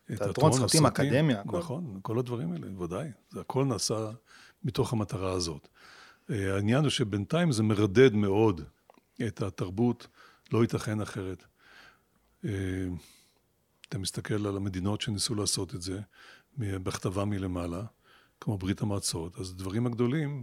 תיאטרון, 0.07 0.53
סרטים, 0.53 0.87
אקדמיה, 0.87 1.41
הכל. 1.41 1.59
נכון, 1.59 1.99
כל 2.03 2.19
הדברים 2.19 2.53
האלה, 2.53 2.83
ודאי. 2.83 3.09
זה 3.31 3.41
הכל 3.41 3.65
נעשה 3.65 4.11
מתוך 4.65 4.93
המטרה 4.93 5.33
הזאת. 5.33 5.69
אה, 6.31 6.55
העניין 6.55 6.83
הוא 6.83 6.91
שבינתיים 6.91 7.53
זה 7.53 7.63
מרדד 7.63 8.15
מאוד 8.15 8.61
את 9.27 9.43
התרבות, 9.43 10.07
לא 10.53 10.63
ייתכן 10.63 11.01
אחרת. 11.01 11.45
אה, 12.45 12.51
אתה 13.89 13.99
מסתכל 13.99 14.47
על 14.47 14.57
המדינות 14.57 15.01
שניסו 15.01 15.35
לעשות 15.35 15.75
את 15.75 15.83
זה, 15.83 16.01
בכתבה 16.59 17.25
מלמעלה, 17.25 17.83
כמו 18.41 18.59
ברית 18.59 18.81
המועצות, 18.81 19.39
אז 19.39 19.51
הדברים 19.51 19.87
הגדולים, 19.87 20.43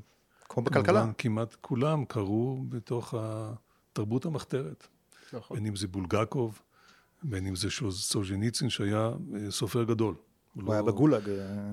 כמו 0.49 0.63
בכלכלה, 0.63 1.11
כמעט 1.17 1.55
כולם 1.61 2.05
קרו 2.05 2.63
בתוך 2.69 3.13
התרבות 3.17 4.25
המחתרת. 4.25 4.87
נכון. 5.33 5.57
בין 5.57 5.65
אם 5.65 5.75
זה 5.75 5.87
בולגקוב, 5.87 6.61
בין 7.23 7.47
אם 7.47 7.55
זה 7.55 7.67
סוז'ניצין 7.91 8.69
שהיה 8.69 9.09
אה, 9.35 9.51
סופר 9.51 9.83
גדול. 9.83 10.15
הוא 10.53 10.63
לא... 10.63 10.73
היה 10.73 10.83
בגולאג. 10.83 11.23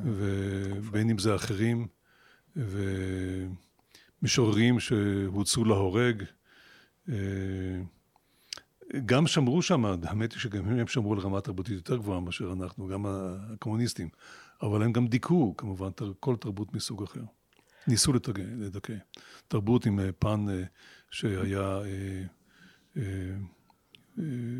ובין 0.04 1.10
אם 1.10 1.18
זה 1.18 1.34
אחרים, 1.34 1.86
ומשוררים 4.22 4.80
שהוצאו 4.80 5.64
להורג. 5.64 6.24
גם 9.06 9.26
שמרו 9.26 9.62
שם, 9.62 9.84
האמת 9.84 10.32
היא 10.32 10.40
שגם 10.40 10.68
הם 10.68 10.86
שמרו 10.86 11.12
על 11.12 11.18
רמה 11.18 11.40
תרבותית 11.40 11.74
יותר 11.74 11.96
גבוהה 11.96 12.20
מאשר 12.20 12.52
אנחנו, 12.52 12.88
גם 12.88 13.06
הקומוניסטים, 13.08 14.08
אבל 14.62 14.82
הם 14.82 14.92
גם 14.92 15.06
דיכאו 15.06 15.56
כמובן 15.56 15.88
כל 16.20 16.36
תרבות 16.36 16.74
מסוג 16.74 17.02
אחר. 17.02 17.20
ניסו 17.88 18.12
לדכא. 18.12 18.92
תרבות 19.48 19.86
עם 19.86 20.00
אה, 20.00 20.12
פן 20.18 20.46
אה, 20.50 20.62
שהיה 21.10 21.80
אה, 22.96 23.02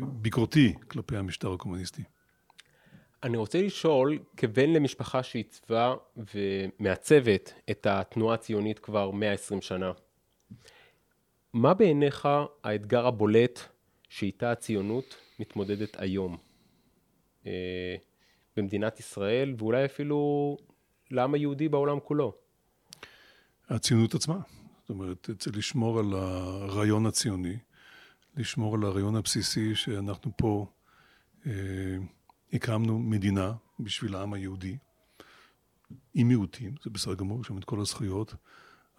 ביקורתי 0.01 0.73
כלפי 0.87 1.17
המשטר 1.17 1.53
הקומוניסטי. 1.53 2.03
אני 3.23 3.37
רוצה 3.37 3.61
לשאול, 3.61 4.19
כבן 4.37 4.69
למשפחה 4.69 5.23
שעיצבה 5.23 5.95
ומעצבת 6.35 7.53
את 7.71 7.87
התנועה 7.89 8.35
הציונית 8.35 8.79
כבר 8.79 9.11
120 9.11 9.61
שנה, 9.61 9.91
מה 11.53 11.73
בעיניך 11.73 12.27
האתגר 12.63 13.07
הבולט 13.07 13.59
שאיתה 14.09 14.51
הציונות 14.51 15.15
מתמודדת 15.39 15.95
היום 15.99 16.37
אה, 17.45 17.95
במדינת 18.57 18.99
ישראל 18.99 19.55
ואולי 19.57 19.85
אפילו 19.85 20.57
לעם 21.11 21.33
היהודי 21.33 21.69
בעולם 21.69 21.99
כולו. 21.99 22.33
הציונות 23.69 24.15
עצמה, 24.15 24.39
זאת 24.79 24.89
אומרת, 24.89 25.29
צריך 25.37 25.57
לשמור 25.57 25.99
על 25.99 26.13
הרעיון 26.13 27.05
הציוני, 27.05 27.57
לשמור 28.35 28.75
על 28.75 28.83
הרעיון 28.83 29.15
הבסיסי 29.15 29.75
שאנחנו 29.75 30.31
פה 30.37 30.65
הקמנו 32.53 32.99
מדינה 32.99 33.53
בשביל 33.79 34.15
העם 34.15 34.33
היהודי, 34.33 34.77
עם 36.13 36.27
מיעוטים, 36.27 36.75
זה 36.83 36.89
בסדר 36.89 37.13
גמור, 37.13 37.41
יש 37.41 37.47
שם 37.47 37.57
את 37.57 37.63
כל 37.63 37.79
הזכויות, 37.79 38.33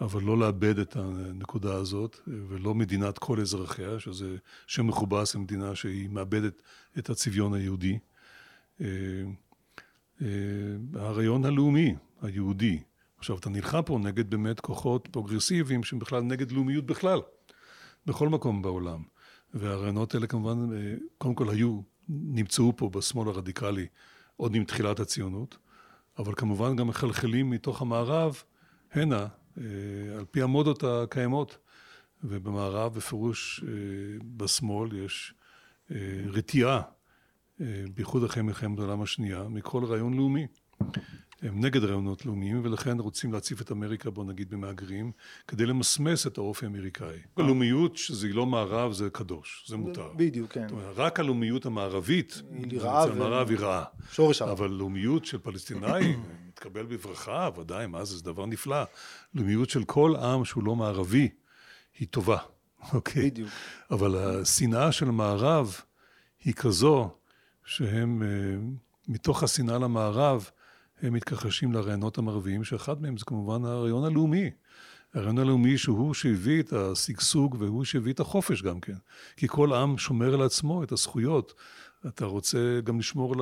אבל 0.01 0.23
לא 0.23 0.39
לאבד 0.39 0.79
את 0.79 0.97
הנקודה 0.97 1.75
הזאת, 1.75 2.17
ולא 2.27 2.75
מדינת 2.75 3.19
כל 3.19 3.41
אזרחיה, 3.41 4.01
שזה 4.01 4.37
שם 4.67 4.87
מכובס 4.87 5.35
למדינה 5.35 5.75
שהיא 5.75 6.09
מאבדת 6.09 6.63
את 6.99 7.11
הצביון 7.11 7.55
היהודי. 7.55 7.99
הרעיון 10.95 11.45
הלאומי, 11.45 11.95
היהודי. 12.23 12.83
עכשיו, 13.19 13.39
אתה 13.39 13.51
נלחם 13.51 13.83
פה 13.83 13.99
נגד 14.03 14.31
באמת 14.31 14.61
כוחות 14.61 15.09
פרוגרסיביים 15.11 15.85
שהם 15.85 15.99
בכלל 15.99 16.23
נגד 16.23 16.53
לאומיות 16.53 16.87
בכלל, 16.87 17.21
בכל 18.07 18.29
מקום 18.29 18.63
בעולם. 18.63 19.03
והרעיונות 19.55 20.15
האלה 20.15 20.27
כמובן, 20.27 20.69
קודם 21.19 21.35
כל 21.35 21.51
היו, 21.51 21.81
נמצאו 22.09 22.77
פה 22.77 22.89
בשמאל 22.89 23.29
הרדיקלי 23.29 23.87
עוד 24.37 24.55
עם 24.55 24.65
תחילת 24.65 25.01
הציונות, 25.01 25.59
אבל 26.19 26.33
כמובן 26.37 26.77
גם 26.77 26.87
מחלחלים 26.87 27.51
מתוך 27.51 27.83
המערב 27.83 28.43
הנה, 28.93 29.27
על 30.19 30.25
פי 30.31 30.43
המודות 30.43 30.85
הקיימות. 30.85 31.59
ובמערב 32.25 32.95
בפירוש 32.95 33.65
בשמאל 34.37 35.05
יש 35.05 35.35
רתיעה 36.27 36.83
בייחוד 37.95 38.25
אחרי 38.25 38.43
מלחמת 38.43 38.79
העולם 38.79 39.03
השנייה, 39.03 39.49
מכל 39.49 39.85
רעיון 39.85 40.15
לאומי. 40.15 40.47
הם 41.43 41.65
נגד 41.65 41.85
רעיונות 41.85 42.27
לאומיים 42.27 42.65
ולכן 42.65 43.01
רוצים 43.01 43.33
להציף 43.33 43.61
את 43.61 43.73
אמריקה 43.73 44.11
בוא 44.11 44.25
נגיד 44.25 44.51
במהגרים 44.51 45.13
כדי 45.49 45.67
למסמס 45.67 46.27
את 46.27 46.39
האופי 46.39 46.67
האמריקאי. 46.67 47.19
הלאומיות 47.37 47.97
שזה 47.97 48.29
לא 48.29 48.47
מערב 48.47 48.93
זה 48.93 49.11
קדוש, 49.11 49.65
זה 49.69 49.77
מותר. 49.77 50.13
בדיוק, 50.17 50.53
כן. 50.53 50.67
רק 50.95 51.21
הלאומיות 51.21 51.67
המערבית, 51.67 52.43
היא 52.53 52.81
רעה. 52.81 53.05
המערב 53.05 53.51
היא 53.51 53.59
רעה. 53.59 53.85
שורש 54.13 54.43
הרע. 54.43 54.53
אבל 54.53 54.71
לאומיות 54.71 55.25
של 55.25 55.39
פלסטינאי, 55.39 56.17
מתקבל 56.61 56.87
בברכה, 56.87 57.49
ודאי, 57.57 57.87
מה 57.87 58.05
זה, 58.05 58.17
זה 58.17 58.23
דבר 58.25 58.47
נפלא. 58.47 58.83
לאומיות 59.35 59.71
של 59.71 59.85
כל 59.85 60.17
עם 60.17 60.45
שהוא 60.45 60.65
לא 60.65 60.77
מערבי, 60.77 61.29
היא 61.99 62.09
טובה, 62.09 62.39
אוקיי? 62.93 63.31
בדיוק. 63.31 63.51
אבל 63.91 64.17
השנאה 64.17 64.93
של 64.93 65.09
המערב 65.09 65.77
היא 66.45 66.55
כזו 66.55 67.11
שהם 67.65 68.23
מתוך 69.09 69.43
השנאה 69.43 69.79
למערב 69.79 70.51
הם 71.03 71.13
מתכחשים 71.13 71.73
לרעיונות 71.73 72.19
המערביים 72.19 72.65
שאחד 72.65 73.03
מהם 73.03 73.17
זה 73.17 73.25
כמובן 73.25 73.65
הרעיון 73.65 74.05
הלאומי. 74.05 74.51
הרעיון 75.15 75.39
הלאומי 75.39 75.79
שהוא 75.79 76.15
שהביא 76.15 76.61
את 76.61 76.73
השגשוג 76.73 77.57
והוא 77.59 77.85
שהביא 77.85 78.13
את 78.13 78.21
החופש 78.21 78.63
גם 78.63 78.81
כן. 78.81 78.97
כי 79.37 79.49
כל 79.49 79.73
עם 79.73 79.99
שומר 79.99 80.35
על 80.35 80.43
עצמו 80.43 80.83
את 80.83 80.93
הזכויות. 80.93 81.55
אתה 82.07 82.25
רוצה 82.25 82.81
גם 82.85 82.99
לשמור 82.99 83.35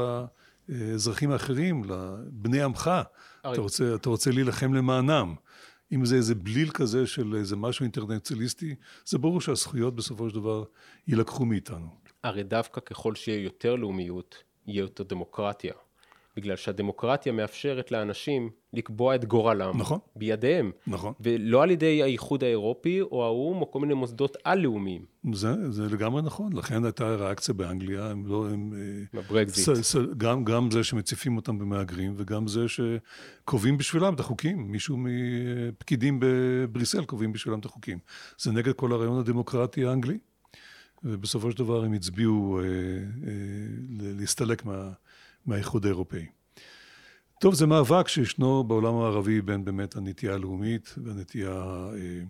לאזרחים 0.69 1.31
האחרים, 1.31 1.85
לבני 1.85 2.63
עמך. 2.63 2.91
אתה 3.41 3.61
רוצה, 3.61 3.95
אתה 3.95 4.09
רוצה 4.09 4.31
להילחם 4.31 4.75
למענם. 4.75 5.35
אם 5.93 6.05
זה 6.05 6.17
איזה 6.17 6.35
בליל 6.35 6.71
כזה 6.71 7.07
של 7.07 7.35
איזה 7.35 7.57
משהו 7.57 7.83
אינטרנציאליסטי, 7.83 8.75
זה 9.05 9.19
ברור 9.19 9.41
שהזכויות 9.41 9.97
בסופו 9.97 10.29
של 10.29 10.35
דבר 10.35 10.65
יילקחו 11.07 11.45
מאיתנו. 11.45 11.89
הרי 12.25 12.43
דווקא 12.43 12.81
ככל 12.81 13.15
שיהיה 13.15 13.45
יותר 13.45 13.77
לאומיות, 13.77 14.43
יהיה 14.67 14.81
יותר 14.81 15.05
דמוקרטיה. 15.05 15.75
בגלל 16.39 16.57
שהדמוקרטיה 16.57 17.33
מאפשרת 17.33 17.93
לאנשים 17.93 18.51
לקבוע 18.73 19.15
את 19.15 19.25
גורלם. 19.25 19.79
נכון. 19.79 19.99
בידיהם. 20.17 20.71
נכון. 20.87 21.13
ולא 21.21 21.63
על 21.63 21.71
ידי 21.71 22.03
האיחוד 22.03 22.45
האירופי 22.45 23.01
או 23.01 23.25
האו"ם 23.25 23.61
או 23.61 23.71
כל 23.71 23.81
מיני 23.81 23.95
מוסדות 23.95 24.37
על-לאומיים. 24.45 25.05
זה, 25.33 25.71
זה 25.71 25.83
לגמרי 25.83 26.23
נכון, 26.23 26.53
לכן 26.53 26.85
הייתה 26.85 27.15
ריאקציה 27.15 27.55
באנגליה, 27.55 28.07
הם 28.07 28.27
לא, 28.27 28.49
הם... 28.53 28.73
בברקזיט. 29.15 29.77
ס, 29.77 29.97
ס, 29.97 29.97
גם, 30.17 30.45
גם 30.45 30.71
זה 30.71 30.85
שמציפים 30.85 31.37
אותם 31.37 31.59
במהגרים 31.59 32.15
וגם 32.17 32.49
זה 32.49 32.65
שקובעים 32.69 33.79
בשבילם 33.79 34.15
את 34.15 34.21
החוקים, 34.21 34.73
מישהו 34.73 34.97
מפקידים 34.99 36.21
בבריסל 36.21 37.05
קובעים 37.05 37.33
בשבילם 37.33 37.59
את 37.59 37.65
החוקים. 37.65 37.99
זה 38.39 38.53
נגד 38.53 38.73
כל 38.73 38.93
הרעיון 38.93 39.19
הדמוקרטי 39.19 39.85
האנגלי. 39.85 40.19
ובסופו 41.05 41.51
של 41.51 41.59
דבר 41.59 41.85
הם 41.85 41.93
הצביעו 41.93 42.61
אה, 42.61 42.65
אה, 42.65 42.71
להסתלק 43.91 44.65
מה, 44.65 44.91
מהאיחוד 45.49 45.85
האירופאי. 45.85 46.27
טוב, 47.41 47.55
זה 47.55 47.67
מאבק 47.67 48.09
שישנו 48.09 48.65
בעולם 48.65 48.95
הערבי 48.95 49.43
בין 49.43 49.65
באמת 49.65 49.97
הנטייה 49.97 50.35
הלאומית 50.35 50.95
והנטייה 51.05 51.51
אה, 51.95 52.21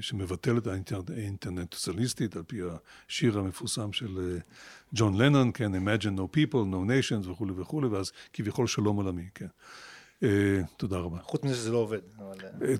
שמבטלת 0.00 0.66
האינטרנציונליסטית 0.66 2.36
על 2.36 2.42
פי 2.42 2.60
השיר 3.08 3.38
המפורסם 3.38 3.92
של 3.92 4.38
ג'ון 4.94 5.16
לנון, 5.16 5.50
כן, 5.54 5.74
Imagine 5.74 6.18
no 6.18 6.36
people, 6.36 6.72
no 6.72 6.90
nations 6.90 7.30
וכולי 7.30 7.52
וכולי, 7.56 7.88
ואז 7.88 8.12
כביכול 8.32 8.66
שלום 8.66 8.96
עולמי, 8.96 9.28
כן. 9.34 9.46
תודה 10.76 10.98
רבה. 10.98 11.18
חוץ 11.22 11.44
מזה 11.44 11.54
שזה 11.54 11.72
לא 11.72 11.78
עובד. 11.78 11.98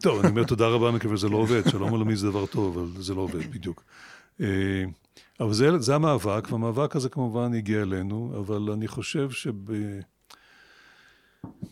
טוב, 0.01 0.21
אני 0.21 0.29
אומר 0.29 0.45
תודה 0.45 0.67
רבה 0.67 0.91
מכיוון 0.91 1.17
שזה 1.17 1.29
לא 1.29 1.37
עובד, 1.37 1.63
שלום 1.71 1.91
עולמי 1.91 2.17
זה 2.17 2.31
דבר 2.31 2.47
טוב, 2.47 2.79
אבל 2.79 3.03
זה 3.03 3.15
לא 3.15 3.21
עובד, 3.21 3.51
בדיוק. 3.51 3.85
אבל 5.41 5.53
זה, 5.53 5.79
זה 5.79 5.95
המאבק, 5.95 6.49
והמאבק 6.51 6.97
הזה 6.97 7.09
כמובן 7.09 7.55
הגיע 7.55 7.83
אלינו, 7.83 8.35
אבל 8.39 8.71
אני 8.73 8.89
חושב 8.89 9.31
שב... 9.31 9.55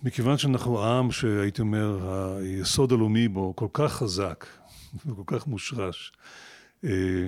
מכיוון 0.02 0.38
שאנחנו 0.38 0.84
עם 0.84 1.10
שהייתי 1.10 1.62
אומר, 1.62 2.10
היסוד 2.36 2.92
הלאומי 2.92 3.28
בו 3.28 3.56
כל 3.56 3.68
כך 3.72 3.92
חזק 3.92 4.46
וכל 5.06 5.22
כך 5.26 5.46
מושרש, 5.46 6.12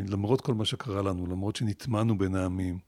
למרות 0.09 0.41
כל 0.41 0.55
מה 0.55 0.65
שקרה 0.65 1.03
לנו, 1.03 1.27
למרות 1.27 1.57
שנטמענו 1.57 2.19
בין 2.19 2.35
העמים, 2.35 2.79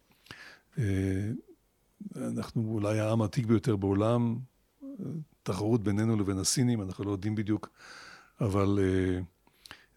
אנחנו 2.17 2.63
אולי 2.73 3.01
העם 3.01 3.23
העתיק 3.23 3.47
ביותר 3.47 3.77
בעולם, 3.77 4.37
תחרות 5.43 5.83
בינינו 5.83 6.17
לבין 6.17 6.39
הסינים, 6.39 6.83
אנחנו 6.83 7.05
לא 7.05 7.11
יודעים 7.11 7.35
בדיוק, 7.35 7.69
אבל 8.41 8.79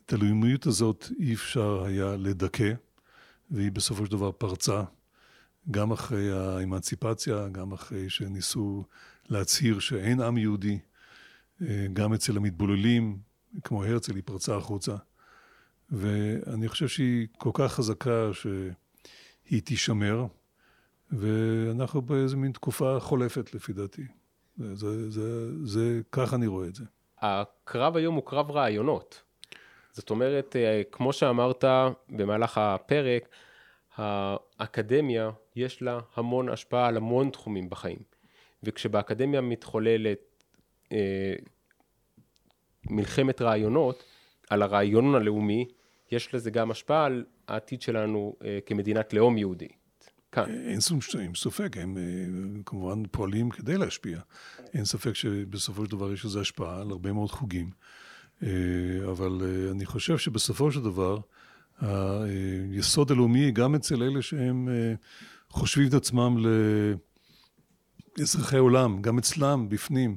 את 0.05 0.13
הלאומיות 0.13 0.65
הזאת 0.65 1.05
אי 1.19 1.33
אפשר 1.33 1.83
היה 1.83 2.15
לדכא. 2.15 2.73
והיא 3.51 3.71
בסופו 3.71 4.05
של 4.05 4.11
דבר 4.11 4.31
פרצה, 4.31 4.83
גם 5.71 5.91
אחרי 5.91 6.31
האמנציפציה, 6.31 7.47
גם 7.49 7.71
אחרי 7.71 8.09
שניסו 8.09 8.83
להצהיר 9.29 9.79
שאין 9.79 10.21
עם 10.21 10.37
יהודי, 10.37 10.79
גם 11.93 12.13
אצל 12.13 12.37
המתבוללים, 12.37 13.19
כמו 13.63 13.83
הרצל, 13.83 14.15
היא 14.15 14.23
פרצה 14.25 14.55
החוצה. 14.55 14.95
ואני 15.89 16.67
חושב 16.67 16.87
שהיא 16.87 17.27
כל 17.37 17.51
כך 17.53 17.73
חזקה 17.73 18.29
שהיא 18.33 19.61
תישמר, 19.61 20.25
ואנחנו 21.11 22.01
באיזה 22.01 22.37
מין 22.37 22.51
תקופה 22.51 22.97
חולפת 22.99 23.53
לפי 23.53 23.73
דעתי. 23.73 24.05
זה, 24.57 24.75
זה, 24.75 25.11
זה, 25.11 25.51
זה, 25.65 26.01
ככה 26.11 26.35
אני 26.35 26.47
רואה 26.47 26.67
את 26.67 26.75
זה. 26.75 26.83
הקרב 27.19 27.95
היום 27.97 28.15
הוא 28.15 28.23
קרב 28.25 28.51
רעיונות. 28.51 29.21
זאת 29.95 30.09
אומרת, 30.09 30.55
אה, 30.55 30.81
כמו 30.91 31.13
שאמרת 31.13 31.63
במהלך 32.09 32.57
הפרק, 32.57 33.29
האקדמיה 33.97 35.29
יש 35.55 35.81
לה 35.81 35.99
המון 36.15 36.49
השפעה 36.49 36.87
על 36.87 36.97
המון 36.97 37.29
תחומים 37.29 37.69
בחיים. 37.69 37.99
וכשבאקדמיה 38.63 39.41
מתחוללת 39.41 40.43
אה, 40.91 41.33
מלחמת 42.89 43.41
רעיונות, 43.41 44.03
על 44.49 44.61
הרעיון 44.61 45.15
הלאומי, 45.15 45.67
יש 46.11 46.35
לזה 46.35 46.51
גם 46.51 46.71
השפעה 46.71 47.05
על 47.05 47.25
העתיד 47.47 47.81
שלנו 47.81 48.35
אה, 48.43 48.59
כמדינת 48.65 49.13
לאום 49.13 49.37
יהודי. 49.37 49.67
כאן. 50.31 50.67
אין 50.67 50.81
שום 50.81 50.99
ספק, 51.35 51.77
הם 51.77 51.97
כמובן 52.65 53.03
פועלים 53.11 53.49
כדי 53.49 53.77
להשפיע. 53.77 54.19
אין 54.73 54.85
ספק 54.85 55.13
שבסופו 55.13 55.85
של 55.85 55.91
דבר 55.91 56.13
יש 56.13 56.25
לזה 56.25 56.39
השפעה 56.39 56.81
על 56.81 56.91
הרבה 56.91 57.13
מאוד 57.13 57.31
חוגים. 57.31 57.69
אה, 58.43 58.49
אבל 59.11 59.41
אה, 59.41 59.71
אני 59.71 59.85
חושב 59.85 60.17
שבסופו 60.17 60.71
של 60.71 60.83
דבר, 60.83 61.19
היסוד 61.79 63.11
הלאומי, 63.11 63.51
גם 63.51 63.75
אצל 63.75 64.03
אלה 64.03 64.21
שהם 64.21 64.69
אה, 64.69 64.93
חושבים 65.49 65.87
את 65.87 65.93
עצמם 65.93 66.37
לאזרחי 68.17 68.57
עולם, 68.57 69.01
גם 69.01 69.17
אצלם, 69.17 69.69
בפנים, 69.69 70.15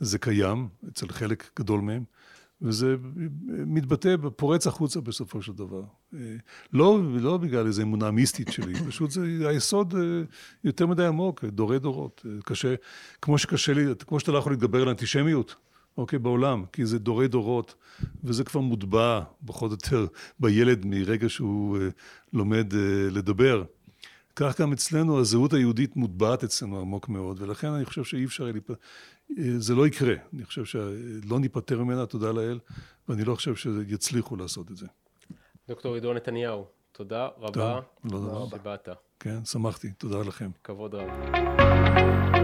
זה 0.00 0.18
קיים, 0.18 0.68
אצל 0.88 1.08
חלק 1.08 1.50
גדול 1.58 1.80
מהם, 1.80 2.04
וזה 2.62 2.96
מתבטא, 3.46 4.14
פורץ 4.36 4.66
החוצה 4.66 5.00
בסופו 5.00 5.42
של 5.42 5.52
דבר. 5.52 5.82
לא, 6.72 7.00
לא 7.20 7.36
בגלל 7.36 7.66
איזו 7.66 7.82
אמונה 7.82 8.10
מיסטית 8.10 8.52
שלי, 8.52 8.74
פשוט 8.88 9.10
זה 9.10 9.48
היסוד 9.48 9.94
יותר 10.64 10.86
מדי 10.86 11.06
עמוק, 11.06 11.44
דורי 11.44 11.78
דורות. 11.78 12.26
קשה, 12.44 12.74
כמו 13.22 13.38
שקשה 13.38 13.72
לי, 13.72 13.84
כמו 14.06 14.20
שאתה 14.20 14.32
לא 14.32 14.38
יכול 14.38 14.52
להתגבר 14.52 14.82
על 14.82 14.88
אנטישמיות, 14.88 15.56
אוקיי, 15.96 16.18
בעולם, 16.18 16.64
כי 16.72 16.86
זה 16.86 16.98
דורי 16.98 17.28
דורות, 17.28 17.74
וזה 18.24 18.44
כבר 18.44 18.60
מוטבע, 18.60 19.20
פחות 19.46 19.70
או 19.70 19.76
יותר, 19.76 20.06
בילד 20.40 20.86
מרגע 20.86 21.28
שהוא 21.28 21.78
אה, 21.78 21.88
לומד 22.32 22.74
אה, 22.74 23.10
לדבר. 23.10 23.64
כך 24.36 24.60
גם 24.60 24.72
אצלנו 24.72 25.18
הזהות 25.20 25.52
היהודית 25.52 25.96
מוטבעת 25.96 26.44
אצלנו 26.44 26.80
עמוק 26.80 27.08
מאוד, 27.08 27.42
ולכן 27.42 27.68
אני 27.68 27.84
חושב 27.84 28.04
שאי 28.04 28.24
אפשר, 28.24 28.44
להיפ... 28.44 28.70
אה, 28.70 28.74
זה 29.58 29.74
לא 29.74 29.86
יקרה. 29.86 30.14
אני 30.34 30.44
חושב 30.44 30.64
שלא 30.64 31.40
ניפטר 31.40 31.82
ממנה, 31.82 32.06
תודה 32.06 32.32
לאל, 32.32 32.58
ואני 33.08 33.24
לא 33.24 33.34
חושב 33.34 33.56
שיצליחו 33.56 34.36
לעשות 34.36 34.70
את 34.70 34.76
זה. 34.76 34.86
דוקטור 35.68 35.94
עידו 35.94 36.14
נתניהו, 36.14 36.66
תודה 36.92 37.28
רבה 37.38 37.80
לא 38.04 38.48
שבאת. 38.50 38.88
כן, 39.20 39.44
שמחתי, 39.44 39.90
תודה 39.92 40.20
לכם. 40.28 40.50
כבוד 40.64 40.94
רב. 40.94 42.35